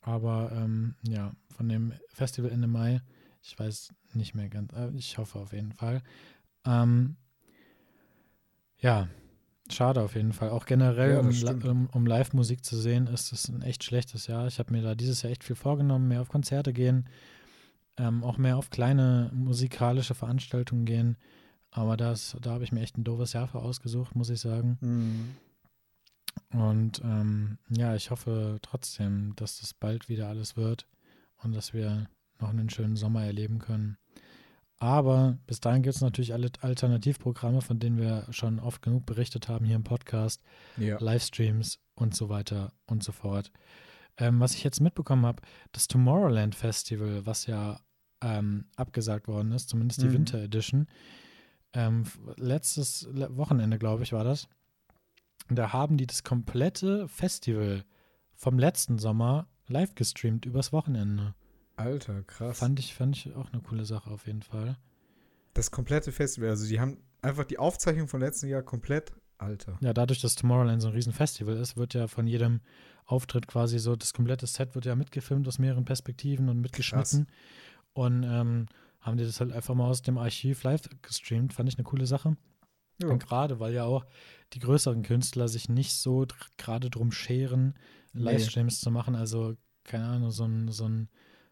Aber 0.00 0.50
ähm, 0.50 0.96
ja, 1.06 1.30
von 1.50 1.68
dem 1.68 1.92
Festival 2.08 2.50
Ende 2.50 2.66
Mai, 2.66 3.00
ich 3.40 3.56
weiß 3.56 3.94
nicht 4.14 4.34
mehr 4.34 4.48
ganz, 4.48 4.72
äh, 4.72 4.90
ich 4.96 5.18
hoffe 5.18 5.38
auf 5.38 5.52
jeden 5.52 5.72
Fall. 5.72 6.02
Ähm, 6.64 7.14
ja, 8.78 9.08
schade 9.72 10.02
auf 10.02 10.14
jeden 10.14 10.32
Fall. 10.32 10.50
Auch 10.50 10.66
generell, 10.66 11.12
ja, 11.12 11.50
um, 11.50 11.62
um, 11.62 11.88
um 11.92 12.06
Live-Musik 12.06 12.64
zu 12.64 12.76
sehen, 12.76 13.06
ist 13.06 13.32
es 13.32 13.48
ein 13.48 13.62
echt 13.62 13.84
schlechtes 13.84 14.26
Jahr. 14.26 14.46
Ich 14.46 14.58
habe 14.58 14.72
mir 14.72 14.82
da 14.82 14.94
dieses 14.94 15.22
Jahr 15.22 15.30
echt 15.30 15.44
viel 15.44 15.56
vorgenommen, 15.56 16.08
mehr 16.08 16.20
auf 16.20 16.28
Konzerte 16.28 16.72
gehen, 16.72 17.08
ähm, 17.96 18.24
auch 18.24 18.38
mehr 18.38 18.56
auf 18.56 18.70
kleine 18.70 19.30
musikalische 19.34 20.14
Veranstaltungen 20.14 20.84
gehen. 20.84 21.16
Aber 21.70 21.96
das, 21.96 22.36
da 22.40 22.52
habe 22.52 22.64
ich 22.64 22.72
mir 22.72 22.80
echt 22.80 22.96
ein 22.96 23.04
doofes 23.04 23.32
Jahr 23.32 23.48
für 23.48 23.58
ausgesucht, 23.58 24.14
muss 24.14 24.30
ich 24.30 24.40
sagen. 24.40 24.78
Mhm. 24.80 25.36
Und 26.58 27.00
ähm, 27.04 27.58
ja, 27.68 27.94
ich 27.94 28.10
hoffe 28.10 28.58
trotzdem, 28.62 29.34
dass 29.36 29.60
das 29.60 29.74
bald 29.74 30.08
wieder 30.08 30.28
alles 30.28 30.56
wird 30.56 30.86
und 31.42 31.54
dass 31.54 31.74
wir 31.74 32.08
noch 32.40 32.50
einen 32.50 32.70
schönen 32.70 32.96
Sommer 32.96 33.24
erleben 33.24 33.58
können. 33.58 33.98
Aber 34.80 35.38
bis 35.46 35.60
dahin 35.60 35.82
gibt 35.82 35.96
es 35.96 36.02
natürlich 36.02 36.32
alle 36.32 36.50
Alternativprogramme, 36.60 37.62
von 37.62 37.80
denen 37.80 37.98
wir 37.98 38.26
schon 38.30 38.60
oft 38.60 38.80
genug 38.80 39.06
berichtet 39.06 39.48
haben 39.48 39.64
hier 39.64 39.76
im 39.76 39.84
Podcast, 39.84 40.42
ja. 40.76 40.98
Livestreams 41.00 41.80
und 41.94 42.14
so 42.14 42.28
weiter 42.28 42.72
und 42.86 43.02
so 43.02 43.10
fort. 43.10 43.50
Ähm, 44.18 44.38
was 44.40 44.54
ich 44.54 44.62
jetzt 44.62 44.80
mitbekommen 44.80 45.26
habe, 45.26 45.42
das 45.72 45.88
Tomorrowland 45.88 46.54
Festival, 46.54 47.26
was 47.26 47.46
ja 47.46 47.80
ähm, 48.20 48.66
abgesagt 48.76 49.26
worden 49.26 49.52
ist, 49.52 49.68
zumindest 49.68 50.00
die 50.02 50.06
mhm. 50.06 50.12
Winter 50.12 50.38
Edition, 50.38 50.86
ähm, 51.72 52.04
letztes 52.36 53.08
Wochenende, 53.12 53.78
glaube 53.78 54.02
ich, 54.04 54.12
war 54.12 54.24
das. 54.24 54.48
Da 55.48 55.72
haben 55.72 55.96
die 55.96 56.06
das 56.06 56.22
komplette 56.24 57.08
Festival 57.08 57.84
vom 58.34 58.58
letzten 58.58 58.98
Sommer 58.98 59.48
live 59.66 59.94
gestreamt 59.94 60.46
übers 60.46 60.72
Wochenende. 60.72 61.34
Alter, 61.78 62.22
krass. 62.22 62.58
Fand 62.58 62.78
ich, 62.78 62.94
fand 62.94 63.16
ich 63.16 63.34
auch 63.34 63.52
eine 63.52 63.62
coole 63.62 63.84
Sache 63.84 64.10
auf 64.10 64.26
jeden 64.26 64.42
Fall. 64.42 64.76
Das 65.54 65.70
komplette 65.70 66.12
Festival, 66.12 66.50
also 66.50 66.66
die 66.66 66.80
haben 66.80 66.98
einfach 67.22 67.44
die 67.44 67.58
Aufzeichnung 67.58 68.08
von 68.08 68.20
letztem 68.20 68.48
Jahr 68.48 68.62
komplett 68.62 69.12
Alter. 69.38 69.78
Ja, 69.80 69.92
dadurch, 69.92 70.20
dass 70.20 70.34
Tomorrowland 70.34 70.82
so 70.82 70.88
ein 70.88 70.94
Riesenfestival 70.94 71.56
ist, 71.56 71.76
wird 71.76 71.94
ja 71.94 72.08
von 72.08 72.26
jedem 72.26 72.60
Auftritt 73.04 73.46
quasi 73.46 73.78
so, 73.78 73.94
das 73.94 74.12
komplette 74.12 74.46
Set 74.46 74.74
wird 74.74 74.84
ja 74.84 74.96
mitgefilmt 74.96 75.46
aus 75.46 75.58
mehreren 75.58 75.84
Perspektiven 75.84 76.48
und 76.48 76.60
mitgeschnitten. 76.60 77.28
Und 77.92 78.24
ähm, 78.24 78.66
haben 79.00 79.16
die 79.16 79.24
das 79.24 79.40
halt 79.40 79.52
einfach 79.52 79.74
mal 79.74 79.88
aus 79.88 80.02
dem 80.02 80.18
Archiv 80.18 80.64
live 80.64 80.82
gestreamt. 81.02 81.52
Fand 81.52 81.68
ich 81.68 81.76
eine 81.76 81.84
coole 81.84 82.06
Sache. 82.06 82.36
Ja. 83.00 83.08
Und 83.08 83.24
gerade, 83.24 83.60
weil 83.60 83.72
ja 83.72 83.84
auch 83.84 84.04
die 84.54 84.58
größeren 84.58 85.02
Künstler 85.02 85.46
sich 85.46 85.68
nicht 85.68 85.94
so 85.94 86.26
gerade 86.56 86.90
drum 86.90 87.12
scheren, 87.12 87.74
Nee. 88.12 88.24
Livestreams 88.24 88.80
zu 88.80 88.90
machen. 88.90 89.14
Also, 89.14 89.56
keine 89.84 90.06
Ahnung, 90.06 90.30
so 90.30 90.44
ein, 90.44 90.68
so 90.68 90.88
ein, 90.88 91.08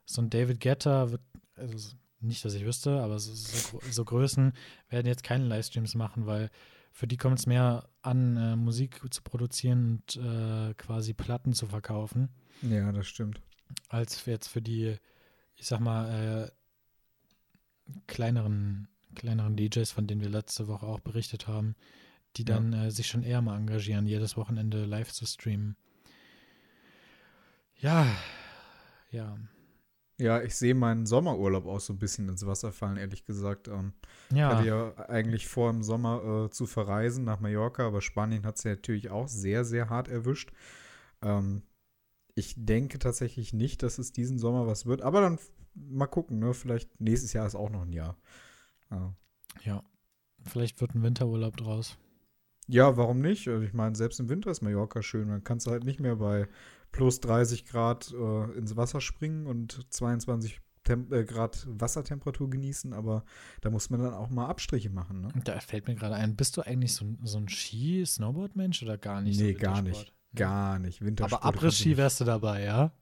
so 0.06 0.22
ein 0.22 0.30
David 0.30 0.60
Guetta 0.60 1.10
wird, 1.10 1.20
also 1.56 1.94
nicht, 2.20 2.44
dass 2.44 2.54
ich 2.54 2.64
wüsste, 2.64 3.02
aber 3.02 3.18
so, 3.18 3.34
so, 3.34 3.80
so 3.90 4.04
Größen 4.04 4.52
werden 4.88 5.06
jetzt 5.06 5.22
keine 5.22 5.44
Livestreams 5.44 5.94
machen, 5.94 6.24
weil 6.26 6.50
für 6.92 7.06
die 7.06 7.18
kommt 7.18 7.38
es 7.38 7.46
mehr 7.46 7.88
an, 8.00 8.36
äh, 8.38 8.56
Musik 8.56 9.02
zu 9.12 9.22
produzieren 9.22 10.02
und 10.02 10.16
äh, 10.16 10.72
quasi 10.74 11.12
Platten 11.12 11.52
zu 11.52 11.66
verkaufen, 11.66 12.30
Ja, 12.62 12.90
das 12.92 13.06
stimmt. 13.06 13.42
als 13.90 14.24
jetzt 14.24 14.48
für 14.48 14.62
die, 14.62 14.96
ich 15.56 15.66
sag 15.66 15.80
mal, 15.80 16.46
äh, 16.46 16.50
kleineren, 18.06 18.88
kleineren 19.14 19.56
DJs, 19.56 19.90
von 19.92 20.06
denen 20.06 20.20
wir 20.22 20.30
letzte 20.30 20.68
Woche 20.68 20.86
auch 20.86 21.00
berichtet 21.00 21.46
haben, 21.48 21.74
die 22.36 22.42
Ja. 22.42 22.54
dann 22.56 22.72
äh, 22.72 22.90
sich 22.90 23.06
schon 23.08 23.22
eher 23.22 23.42
mal 23.42 23.56
engagieren, 23.58 24.06
jedes 24.06 24.36
Wochenende 24.36 24.84
live 24.86 25.12
zu 25.12 25.26
streamen. 25.26 25.76
Ja, 27.78 28.06
ja. 29.10 29.36
Ja, 30.18 30.40
ich 30.42 30.54
sehe 30.56 30.74
meinen 30.74 31.04
Sommerurlaub 31.06 31.66
auch 31.66 31.80
so 31.80 31.92
ein 31.92 31.98
bisschen 31.98 32.28
ins 32.28 32.46
Wasser 32.46 32.72
fallen, 32.72 32.96
ehrlich 32.96 33.24
gesagt. 33.26 33.68
Ähm, 33.68 33.92
Ich 34.38 34.38
Ja, 34.38 34.50
hatte 34.50 34.64
ja 34.64 34.94
eigentlich 35.08 35.48
vor, 35.48 35.70
im 35.70 35.82
Sommer 35.82 36.46
äh, 36.46 36.50
zu 36.50 36.66
verreisen 36.66 37.24
nach 37.24 37.40
Mallorca, 37.40 37.86
aber 37.86 38.00
Spanien 38.00 38.46
hat 38.46 38.56
es 38.56 38.64
ja 38.64 38.70
natürlich 38.72 39.10
auch 39.10 39.28
sehr, 39.28 39.64
sehr 39.64 39.90
hart 39.90 40.08
erwischt. 40.08 40.52
Ähm, 41.22 41.62
ich 42.34 42.54
denke 42.56 42.98
tatsächlich 42.98 43.52
nicht, 43.54 43.82
dass 43.82 43.98
es 43.98 44.12
diesen 44.12 44.38
Sommer 44.38 44.66
was 44.66 44.86
wird, 44.86 45.02
aber 45.02 45.20
dann 45.22 45.38
mal 45.74 46.06
gucken, 46.08 46.38
ne? 46.40 46.54
Vielleicht 46.54 47.00
nächstes 47.00 47.32
Jahr 47.34 47.46
ist 47.46 47.56
auch 47.56 47.70
noch 47.70 47.82
ein 47.82 47.92
Jahr. 47.92 48.16
Ja. 48.90 49.14
ja. 49.64 49.82
Vielleicht 50.44 50.80
wird 50.80 50.94
ein 50.94 51.02
Winterurlaub 51.02 51.58
draus. 51.58 51.98
Ja, 52.68 52.96
warum 52.96 53.20
nicht? 53.20 53.46
Also 53.48 53.62
ich 53.64 53.72
meine, 53.72 53.94
selbst 53.94 54.18
im 54.20 54.28
Winter 54.28 54.50
ist 54.50 54.60
Mallorca 54.62 55.02
schön. 55.02 55.28
Dann 55.28 55.44
kannst 55.44 55.66
du 55.66 55.70
halt 55.70 55.84
nicht 55.84 56.00
mehr 56.00 56.16
bei 56.16 56.48
plus 56.96 57.20
30 57.20 57.64
Grad 57.66 58.12
äh, 58.12 58.52
ins 58.58 58.76
Wasser 58.76 59.00
springen 59.00 59.46
und 59.46 59.86
22 59.92 60.60
Tem 60.84 61.12
äh, 61.12 61.24
Grad 61.24 61.66
Wassertemperatur 61.68 62.48
genießen, 62.48 62.92
aber 62.92 63.24
da 63.60 63.70
muss 63.70 63.90
man 63.90 64.00
dann 64.00 64.14
auch 64.14 64.30
mal 64.30 64.46
Abstriche 64.46 64.88
machen, 64.90 65.20
ne? 65.20 65.28
Da 65.44 65.58
fällt 65.60 65.88
mir 65.88 65.94
gerade 65.96 66.14
ein, 66.14 66.36
bist 66.36 66.56
du 66.56 66.62
eigentlich 66.62 66.94
so, 66.94 67.04
ein- 67.04 67.18
so 67.24 67.38
ein 67.38 67.48
Ski-Snowboard-Mensch 67.48 68.82
oder 68.84 68.96
gar 68.96 69.20
nicht? 69.20 69.38
so 69.38 69.44
Nee, 69.44 69.54
gar 69.54 69.76
Wintersport? 69.78 70.06
nicht. 70.06 70.14
Gar 70.36 70.78
nicht. 70.78 71.00
Wintersport. 71.04 71.42
Aber 71.42 71.56
Abriss-Ski 71.56 71.96
wärst 71.96 72.20
du 72.20 72.24
dabei, 72.24 72.62
ja? 72.64 72.92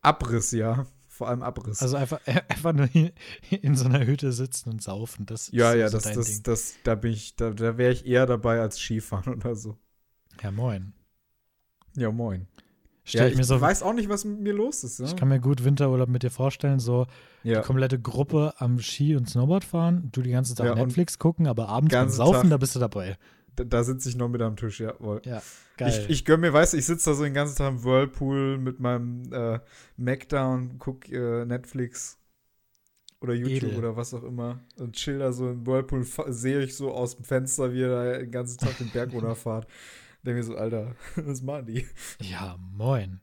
Abriss, 0.00 0.52
ja. 0.52 0.86
Vor 1.08 1.28
allem 1.28 1.42
Abriss. 1.42 1.80
Also 1.82 1.96
einfach, 1.96 2.20
einfach 2.48 2.72
nur 2.72 2.88
in 3.50 3.74
so 3.74 3.86
einer 3.86 4.06
Hütte 4.06 4.32
sitzen 4.32 4.68
und 4.70 4.82
saufen. 4.82 5.24
Das 5.26 5.50
ja, 5.50 5.74
ja, 5.74 5.88
so 5.88 5.96
das, 5.96 6.04
dein 6.04 6.14
das, 6.16 6.26
Ding. 6.26 6.42
das, 6.44 6.74
da 6.84 6.94
bin 6.94 7.12
ich, 7.12 7.36
da, 7.36 7.50
da 7.50 7.78
wäre 7.78 7.92
ich 7.92 8.06
eher 8.06 8.26
dabei 8.26 8.60
als 8.60 8.78
Skifahren 8.78 9.34
oder 9.36 9.54
so. 9.56 9.76
Ja, 10.42 10.50
moin. 10.50 10.92
Ja, 11.96 12.10
moin. 12.12 12.46
Stell 13.08 13.22
ja, 13.22 13.28
ich 13.28 13.36
mir 13.36 13.44
so, 13.44 13.60
weiß 13.60 13.84
auch 13.84 13.92
nicht, 13.92 14.08
was 14.08 14.24
mit 14.24 14.40
mir 14.40 14.52
los 14.52 14.82
ist. 14.82 14.98
Ne? 14.98 15.06
ich 15.06 15.14
kann 15.14 15.28
mir 15.28 15.38
gut 15.38 15.64
Winterurlaub 15.64 16.08
mit 16.08 16.24
dir 16.24 16.30
vorstellen, 16.30 16.80
so 16.80 17.06
ja. 17.44 17.60
die 17.60 17.66
komplette 17.66 18.00
Gruppe 18.00 18.54
am 18.58 18.80
Ski- 18.80 19.14
und 19.14 19.30
Snowboard 19.30 19.62
fahren, 19.62 20.08
du 20.10 20.22
die 20.22 20.32
ganze 20.32 20.56
Tag 20.56 20.66
Ja, 20.66 20.74
Netflix 20.74 21.20
gucken, 21.20 21.46
aber 21.46 21.68
abends 21.68 21.94
beim 21.94 22.08
Saufen, 22.08 22.42
Tag- 22.42 22.50
da 22.50 22.56
bist 22.56 22.74
du 22.74 22.80
dabei. 22.80 23.16
Da, 23.54 23.62
da 23.62 23.84
sitze 23.84 24.08
ich 24.08 24.16
noch 24.16 24.28
mit 24.28 24.42
am 24.42 24.56
Tisch, 24.56 24.80
jawohl. 24.80 25.22
Ja, 25.24 25.40
geil. 25.76 25.88
Ich, 25.88 26.10
ich 26.10 26.24
gönn 26.24 26.40
mir, 26.40 26.52
weißt 26.52 26.72
du, 26.72 26.78
ich 26.78 26.84
sitze 26.84 27.10
da 27.10 27.14
so 27.14 27.22
den 27.22 27.32
ganzen 27.32 27.56
Tag 27.56 27.70
im 27.70 27.84
Whirlpool 27.84 28.58
mit 28.58 28.80
meinem 28.80 29.32
äh, 29.32 29.60
Mac 29.96 30.26
und 30.32 30.78
guck 30.80 31.08
äh, 31.08 31.44
Netflix 31.44 32.18
oder 33.20 33.34
YouTube 33.34 33.70
Edel. 33.70 33.78
oder 33.78 33.96
was 33.96 34.14
auch 34.14 34.24
immer 34.24 34.58
und 34.78 34.96
chill 34.96 35.20
da 35.20 35.32
so 35.32 35.48
im 35.48 35.64
Whirlpool, 35.64 36.04
sehe 36.28 36.60
ich 36.60 36.74
so 36.74 36.90
aus 36.90 37.14
dem 37.14 37.24
Fenster, 37.24 37.72
wie 37.72 37.82
er 37.82 37.88
da 37.88 38.18
den 38.18 38.32
ganzen 38.32 38.58
Tag 38.58 38.76
den 38.78 38.90
Berg 38.90 39.12
runterfahrt. 39.12 39.68
Denke 40.26 40.38
mir 40.40 40.44
so, 40.44 40.56
Alter, 40.56 40.94
was 41.16 41.40
machen 41.42 41.66
die? 41.66 41.86
ja, 42.20 42.56
moin. 42.58 43.20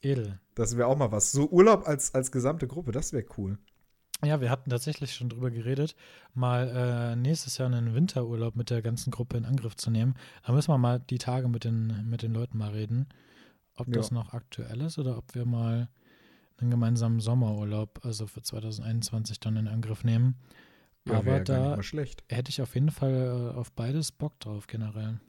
Edel. 0.00 0.38
Das 0.54 0.76
wäre 0.76 0.86
auch 0.88 0.96
mal 0.96 1.10
was. 1.10 1.32
So 1.32 1.48
Urlaub 1.48 1.86
als, 1.88 2.14
als 2.14 2.30
gesamte 2.30 2.68
Gruppe, 2.68 2.92
das 2.92 3.12
wäre 3.12 3.24
cool. 3.36 3.58
Ja, 4.24 4.40
wir 4.40 4.50
hatten 4.50 4.70
tatsächlich 4.70 5.14
schon 5.14 5.28
drüber 5.28 5.50
geredet, 5.50 5.94
mal 6.34 6.68
äh, 6.68 7.16
nächstes 7.16 7.56
Jahr 7.58 7.68
einen 7.72 7.94
Winterurlaub 7.94 8.56
mit 8.56 8.68
der 8.70 8.82
ganzen 8.82 9.12
Gruppe 9.12 9.36
in 9.36 9.44
Angriff 9.44 9.76
zu 9.76 9.90
nehmen. 9.90 10.14
Da 10.44 10.52
müssen 10.52 10.70
wir 10.72 10.78
mal 10.78 10.98
die 10.98 11.18
Tage 11.18 11.48
mit 11.48 11.62
den, 11.64 12.08
mit 12.10 12.22
den 12.22 12.32
Leuten 12.34 12.58
mal 12.58 12.70
reden, 12.70 13.08
ob 13.74 13.86
Ja. 13.88 13.94
das 13.94 14.10
noch 14.10 14.32
aktuell 14.34 14.80
ist 14.80 14.98
oder 14.98 15.16
ob 15.16 15.34
wir 15.36 15.46
mal 15.46 15.88
einen 16.58 16.70
gemeinsamen 16.70 17.20
Sommerurlaub, 17.20 18.04
also 18.04 18.26
für 18.26 18.42
2021 18.42 19.38
dann 19.38 19.56
in 19.56 19.68
Angriff 19.68 20.02
nehmen. 20.02 20.34
Ja, 21.06 21.18
Aber 21.18 21.38
da 21.40 21.78
hätte 22.28 22.50
ich 22.50 22.60
auf 22.60 22.74
jeden 22.74 22.90
Fall 22.90 23.52
äh, 23.54 23.56
auf 23.56 23.70
beides 23.72 24.10
Bock 24.10 24.38
drauf 24.40 24.66
generell. 24.66 25.20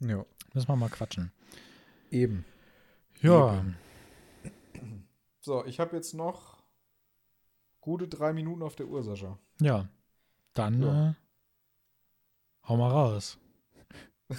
Ja, 0.00 0.24
Müssen 0.54 0.68
wir 0.68 0.76
mal 0.76 0.88
quatschen. 0.90 1.32
eben. 2.10 2.44
Ja, 3.20 3.64
So, 5.40 5.64
ich 5.64 5.80
habe 5.80 5.96
jetzt 5.96 6.12
noch 6.14 6.62
gute 7.80 8.08
drei 8.08 8.32
Minuten 8.32 8.62
auf 8.62 8.76
der 8.76 8.88
Uhr, 8.88 9.02
Sascha. 9.02 9.38
ja. 9.60 9.88
Dann 10.54 10.82
Ja. 10.82 11.10
Äh, 11.10 11.14
hau 12.68 12.76
mal 12.76 12.90
raus. 12.90 13.38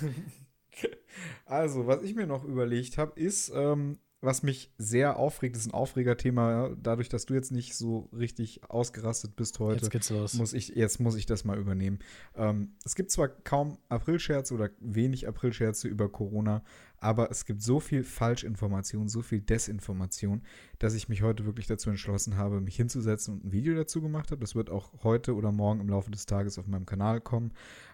Also, 1.46 1.88
was 1.88 2.04
ich 2.04 2.14
mir 2.14 2.28
noch 2.28 2.44
überlegt 2.44 2.98
habe, 3.00 3.20
ist, 3.20 3.50
ähm, 3.50 3.98
was 4.20 4.42
mich 4.42 4.72
sehr 4.80 5.18
aufregt, 5.18 5.56
ist 5.56 5.68
ein 5.68 5.74
Aufregerthema, 5.74 6.76
dadurch, 6.82 7.08
dass 7.08 7.28
du 7.28 7.36
jetzt 7.36 7.52
nicht 7.52 7.76
so 7.76 8.10
richtig 8.12 8.68
ausgerastet 8.68 9.36
bist 9.36 9.60
heute. 9.60 9.82
Jetzt 9.82 9.92
geht's 9.92 10.10
los. 10.10 10.34
muss 10.34 10.54
ich, 10.54 10.70
jetzt 10.70 11.00
muss 11.00 11.16
ich 11.16 11.28
das 11.28 11.46
mal 11.46 11.58
übernehmen. 11.58 12.00
Ähm, 12.36 12.74
es 12.84 12.96
gibt 12.96 13.12
zwar 13.12 13.28
kaum 13.28 13.78
Aprilscherze 13.90 14.56
oder 14.56 14.72
wenig 14.80 15.28
Aprilscherze 15.28 15.88
über 15.88 16.10
Corona, 16.10 16.64
aber 16.98 17.30
es 17.30 17.46
gibt 17.46 17.62
so 17.62 17.80
viel 17.80 18.04
Falschinformation, 18.04 19.08
so 19.08 19.22
viel 19.22 19.40
Desinformation, 19.40 20.42
dass 20.80 20.96
ich 20.96 21.10
mich 21.10 21.22
heute 21.22 21.46
wirklich 21.46 21.68
dazu 21.68 21.92
entschlossen 21.92 22.38
habe, 22.38 22.60
mich 22.60 22.76
hinzusetzen 22.76 23.36
und 23.36 23.46
ein 23.46 23.52
Video 23.52 23.76
dazu 23.76 24.02
gemacht 24.02 24.32
habe. 24.32 24.42
Das 24.42 24.56
wird 24.56 24.72
auch 24.72 25.04
heute 25.04 25.36
oder 25.36 25.52
morgen 25.52 25.80
im 25.80 25.90
Laufe 25.90 26.10
des 26.10 26.26
Tages 26.26 26.58
auf 26.58 26.66
meinem 26.66 26.88
Kanal 26.88 27.22
kommen, 27.22 27.54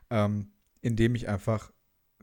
ähm, 0.10 0.54
in 0.80 0.96
dem 0.96 1.16
ich 1.16 1.28
einfach 1.28 1.74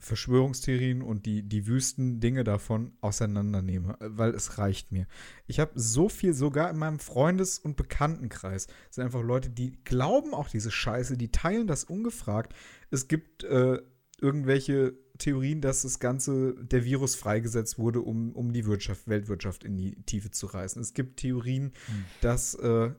Verschwörungstheorien 0.01 1.03
und 1.03 1.27
die, 1.27 1.43
die 1.43 1.67
wüsten 1.67 2.21
Dinge 2.21 2.45
davon 2.45 2.93
auseinandernehme, 3.01 3.97
weil 4.01 4.35
es 4.35 4.59
reicht 4.59 4.93
mir. 4.93 5.07
Ich 5.47 5.61
habe 5.61 5.73
so 5.75 6.09
viel, 6.09 6.35
sogar 6.35 6.71
in 6.71 6.79
meinem 6.79 6.99
Freundes- 6.99 7.59
und 7.59 7.77
Bekanntenkreis, 7.77 8.67
sind 8.91 9.05
einfach 9.05 9.23
Leute, 9.23 9.51
die 9.51 9.73
glauben 9.85 10.35
auch 10.35 10.49
diese 10.49 10.71
Scheiße, 10.71 11.17
die 11.17 11.31
teilen 11.31 11.67
das 11.67 11.85
ungefragt. 11.85 12.55
Es 12.91 13.09
gibt 13.09 13.45
äh, 13.45 13.79
irgendwelche 14.21 14.95
Theorien, 15.19 15.61
dass 15.61 15.83
das 15.83 15.99
Ganze, 15.99 16.55
der 16.65 16.85
Virus 16.85 17.15
freigesetzt 17.15 17.79
wurde, 17.79 18.01
um, 18.01 18.33
um 18.33 18.53
die 18.53 18.67
Wirtschaft, 18.67 19.07
Weltwirtschaft 19.07 19.65
in 19.65 19.77
die 19.77 20.03
Tiefe 20.03 20.31
zu 20.31 20.47
reißen. 20.47 20.81
Es 20.81 20.95
gibt 20.95 21.19
Theorien, 21.19 21.73
Hm. 21.87 22.05
dass 22.21 22.55
äh, 22.55 22.91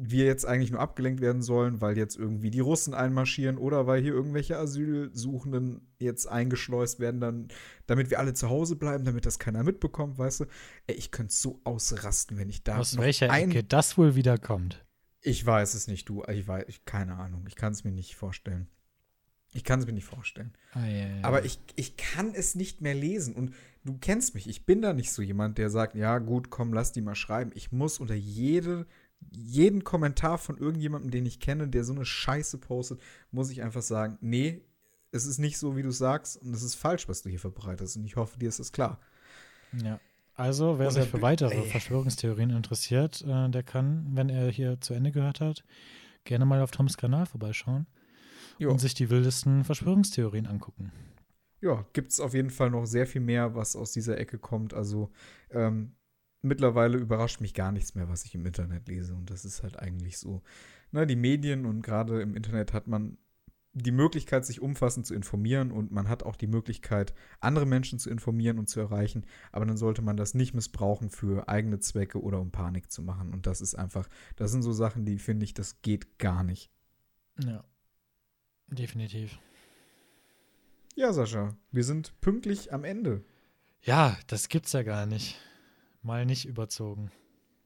wir 0.00 0.26
jetzt 0.26 0.46
eigentlich 0.46 0.70
nur 0.70 0.80
abgelenkt 0.80 1.20
werden 1.20 1.42
sollen, 1.42 1.80
weil 1.80 1.98
jetzt 1.98 2.16
irgendwie 2.16 2.50
die 2.50 2.60
Russen 2.60 2.94
einmarschieren 2.94 3.58
oder 3.58 3.88
weil 3.88 4.00
hier 4.00 4.12
irgendwelche 4.12 4.56
Asylsuchenden 4.56 5.88
jetzt 5.98 6.26
eingeschleust 6.26 7.00
werden, 7.00 7.20
dann, 7.20 7.48
damit 7.86 8.08
wir 8.10 8.20
alle 8.20 8.32
zu 8.32 8.48
Hause 8.48 8.76
bleiben, 8.76 9.04
damit 9.04 9.26
das 9.26 9.40
keiner 9.40 9.64
mitbekommt, 9.64 10.16
weißt 10.16 10.40
du? 10.40 10.44
Ey, 10.86 10.94
ich 10.94 11.10
könnte 11.10 11.34
so 11.34 11.60
ausrasten, 11.64 12.38
wenn 12.38 12.48
ich 12.48 12.62
da 12.62 12.78
Aus 12.78 12.94
noch 12.94 13.02
welcher 13.02 13.30
ein, 13.30 13.50
Ecke 13.50 13.64
das 13.64 13.98
wohl 13.98 14.14
wieder 14.14 14.38
kommt. 14.38 14.86
Ich 15.20 15.44
weiß 15.44 15.74
es 15.74 15.88
nicht, 15.88 16.08
du. 16.08 16.22
Ich 16.28 16.46
weiß, 16.46 16.66
ich, 16.68 16.84
keine 16.84 17.16
Ahnung. 17.16 17.44
Ich 17.48 17.56
kann 17.56 17.72
es 17.72 17.82
mir 17.82 17.90
nicht 17.90 18.14
vorstellen. 18.14 18.68
Ich 19.52 19.64
kann 19.64 19.80
es 19.80 19.86
mir 19.86 19.94
nicht 19.94 20.04
vorstellen. 20.04 20.52
Ah, 20.74 20.86
ja, 20.86 21.08
ja. 21.08 21.24
Aber 21.24 21.44
ich, 21.44 21.58
ich 21.74 21.96
kann 21.96 22.34
es 22.34 22.54
nicht 22.54 22.82
mehr 22.82 22.94
lesen. 22.94 23.34
Und 23.34 23.52
du 23.84 23.98
kennst 23.98 24.34
mich. 24.34 24.48
Ich 24.48 24.64
bin 24.64 24.80
da 24.80 24.92
nicht 24.92 25.10
so 25.10 25.22
jemand, 25.22 25.58
der 25.58 25.70
sagt, 25.70 25.96
ja 25.96 26.18
gut, 26.18 26.50
komm, 26.50 26.72
lass 26.72 26.92
die 26.92 27.00
mal 27.00 27.16
schreiben. 27.16 27.50
Ich 27.54 27.72
muss 27.72 27.98
unter 27.98 28.14
jede, 28.14 28.86
jeden 29.30 29.84
Kommentar 29.84 30.38
von 30.38 30.56
irgendjemandem, 30.56 31.10
den 31.10 31.26
ich 31.26 31.40
kenne, 31.40 31.68
der 31.68 31.84
so 31.84 31.92
eine 31.92 32.04
Scheiße 32.04 32.58
postet, 32.58 33.00
muss 33.30 33.50
ich 33.50 33.62
einfach 33.62 33.82
sagen, 33.82 34.18
nee, 34.20 34.62
es 35.10 35.26
ist 35.26 35.38
nicht 35.38 35.58
so, 35.58 35.76
wie 35.76 35.82
du 35.82 35.90
sagst. 35.90 36.36
Und 36.42 36.52
es 36.54 36.62
ist 36.62 36.74
falsch, 36.74 37.08
was 37.08 37.22
du 37.22 37.30
hier 37.30 37.40
verbreitest. 37.40 37.96
Und 37.96 38.04
ich 38.04 38.16
hoffe, 38.16 38.38
dir 38.38 38.48
ist 38.48 38.60
das 38.60 38.72
klar. 38.72 39.00
Ja. 39.82 40.00
Also, 40.34 40.78
wer 40.78 40.90
sich 40.90 41.08
für 41.08 41.20
weitere 41.20 41.54
ey. 41.54 41.68
Verschwörungstheorien 41.68 42.50
interessiert, 42.50 43.22
äh, 43.22 43.48
der 43.48 43.62
kann, 43.64 44.10
wenn 44.14 44.28
er 44.28 44.50
hier 44.50 44.80
zu 44.80 44.94
Ende 44.94 45.10
gehört 45.10 45.40
hat, 45.40 45.64
gerne 46.24 46.44
mal 46.44 46.62
auf 46.62 46.70
Toms 46.70 46.96
Kanal 46.96 47.26
vorbeischauen 47.26 47.86
Jo. 48.58 48.70
und 48.70 48.78
sich 48.78 48.94
die 48.94 49.10
wildesten 49.10 49.64
Verschwörungstheorien 49.64 50.46
angucken. 50.46 50.92
ja, 51.60 51.84
gibt 51.92 52.12
es 52.12 52.20
auf 52.20 52.34
jeden 52.34 52.50
Fall 52.50 52.70
noch 52.70 52.86
sehr 52.86 53.06
viel 53.06 53.20
mehr, 53.20 53.56
was 53.56 53.74
aus 53.74 53.90
dieser 53.90 54.16
Ecke 54.18 54.38
kommt. 54.38 54.74
Also 54.74 55.10
ähm, 55.50 55.96
mittlerweile 56.42 56.98
überrascht 56.98 57.40
mich 57.40 57.54
gar 57.54 57.72
nichts 57.72 57.94
mehr, 57.94 58.08
was 58.08 58.24
ich 58.24 58.34
im 58.34 58.46
Internet 58.46 58.88
lese. 58.88 59.14
Und 59.14 59.30
das 59.30 59.44
ist 59.44 59.62
halt 59.62 59.78
eigentlich 59.78 60.18
so. 60.18 60.42
Na, 60.90 61.04
die 61.04 61.16
Medien 61.16 61.66
und 61.66 61.82
gerade 61.82 62.22
im 62.22 62.34
Internet 62.34 62.72
hat 62.72 62.86
man 62.86 63.18
die 63.74 63.92
Möglichkeit, 63.92 64.44
sich 64.44 64.60
umfassend 64.60 65.06
zu 65.06 65.14
informieren 65.14 65.70
und 65.70 65.92
man 65.92 66.08
hat 66.08 66.22
auch 66.22 66.36
die 66.36 66.46
Möglichkeit, 66.46 67.14
andere 67.40 67.66
Menschen 67.66 67.98
zu 67.98 68.10
informieren 68.10 68.58
und 68.58 68.68
zu 68.68 68.80
erreichen, 68.80 69.24
aber 69.52 69.66
dann 69.66 69.76
sollte 69.76 70.02
man 70.02 70.16
das 70.16 70.34
nicht 70.34 70.54
missbrauchen 70.54 71.10
für 71.10 71.48
eigene 71.48 71.78
Zwecke 71.78 72.20
oder 72.20 72.40
um 72.40 72.50
Panik 72.50 72.90
zu 72.90 73.02
machen. 73.02 73.32
Und 73.32 73.46
das 73.46 73.60
ist 73.60 73.74
einfach, 73.74 74.08
das 74.36 74.50
sind 74.50 74.62
so 74.62 74.72
Sachen, 74.72 75.04
die 75.04 75.18
finde 75.18 75.44
ich, 75.44 75.54
das 75.54 75.80
geht 75.82 76.18
gar 76.18 76.42
nicht. 76.42 76.70
Ja. 77.44 77.64
Definitiv. 78.68 79.38
Ja, 80.94 81.12
Sascha, 81.12 81.56
wir 81.70 81.84
sind 81.84 82.20
pünktlich 82.20 82.72
am 82.72 82.84
Ende. 82.84 83.24
Ja, 83.82 84.16
das 84.26 84.48
gibt's 84.48 84.72
ja 84.72 84.82
gar 84.82 85.06
nicht. 85.06 85.40
Mal 86.02 86.26
nicht 86.26 86.44
überzogen. 86.46 87.10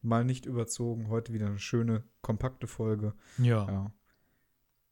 Mal 0.01 0.25
nicht 0.25 0.45
überzogen. 0.45 1.09
Heute 1.09 1.33
wieder 1.33 1.47
eine 1.47 1.59
schöne, 1.59 2.03
kompakte 2.21 2.67
Folge. 2.67 3.13
Ja. 3.37 3.67
Ja. 3.67 3.91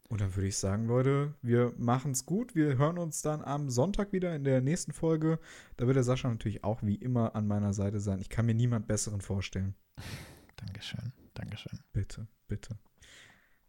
Und 0.10 0.20
dann 0.20 0.36
würde 0.36 0.48
ich 0.48 0.58
sagen, 0.58 0.88
Leute, 0.88 1.36
wir 1.42 1.74
machen's 1.78 2.26
gut. 2.26 2.54
Wir 2.54 2.78
hören 2.78 2.98
uns 2.98 3.22
dann 3.22 3.42
am 3.42 3.70
Sonntag 3.70 4.12
wieder 4.12 4.36
in 4.36 4.44
der 4.44 4.60
nächsten 4.60 4.92
Folge. 4.92 5.40
Da 5.78 5.88
wird 5.88 5.96
der 5.96 6.04
Sascha 6.04 6.30
natürlich 6.30 6.66
auch 6.66 6.84
wie 6.84 6.96
immer 6.96 7.34
an 7.34 7.48
meiner 7.48 7.74
Seite 7.74 8.02
sein. 8.02 8.20
Ich 8.20 8.30
kann 8.30 8.46
mir 8.46 8.54
niemand 8.54 8.88
besseren 8.88 9.22
vorstellen. 9.22 9.74
Dankeschön. 10.58 11.14
Dankeschön. 11.34 11.80
Bitte, 11.94 12.28
bitte. 12.48 12.78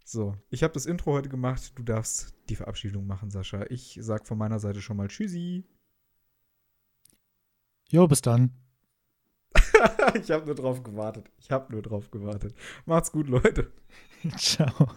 So, 0.05 0.37
ich 0.51 0.65
habe 0.65 0.75
das 0.75 0.87
Intro 0.87 1.13
heute 1.13 1.29
gemacht. 1.29 1.73
Du 1.77 1.85
darfst 1.85 2.35
die 2.49 2.57
Verabschiedung 2.57 3.07
machen, 3.07 3.31
Sascha. 3.31 3.65
Ich 3.71 3.99
sag 4.01 4.27
von 4.27 4.37
meiner 4.37 4.59
Seite 4.59 4.83
schon 4.83 4.97
mal 4.97 5.09
Tschüssi. 5.09 5.65
Jo, 7.89 8.09
bis 8.09 8.21
dann. 8.21 8.51
ich 10.15 10.31
habe 10.31 10.47
nur 10.47 10.55
drauf 10.55 10.83
gewartet. 10.83 11.31
Ich 11.39 11.51
habe 11.51 11.73
nur 11.73 11.83
drauf 11.83 12.11
gewartet. 12.11 12.55
Macht's 12.87 13.13
gut, 13.13 13.29
Leute. 13.29 13.73
Ciao. 14.37 14.89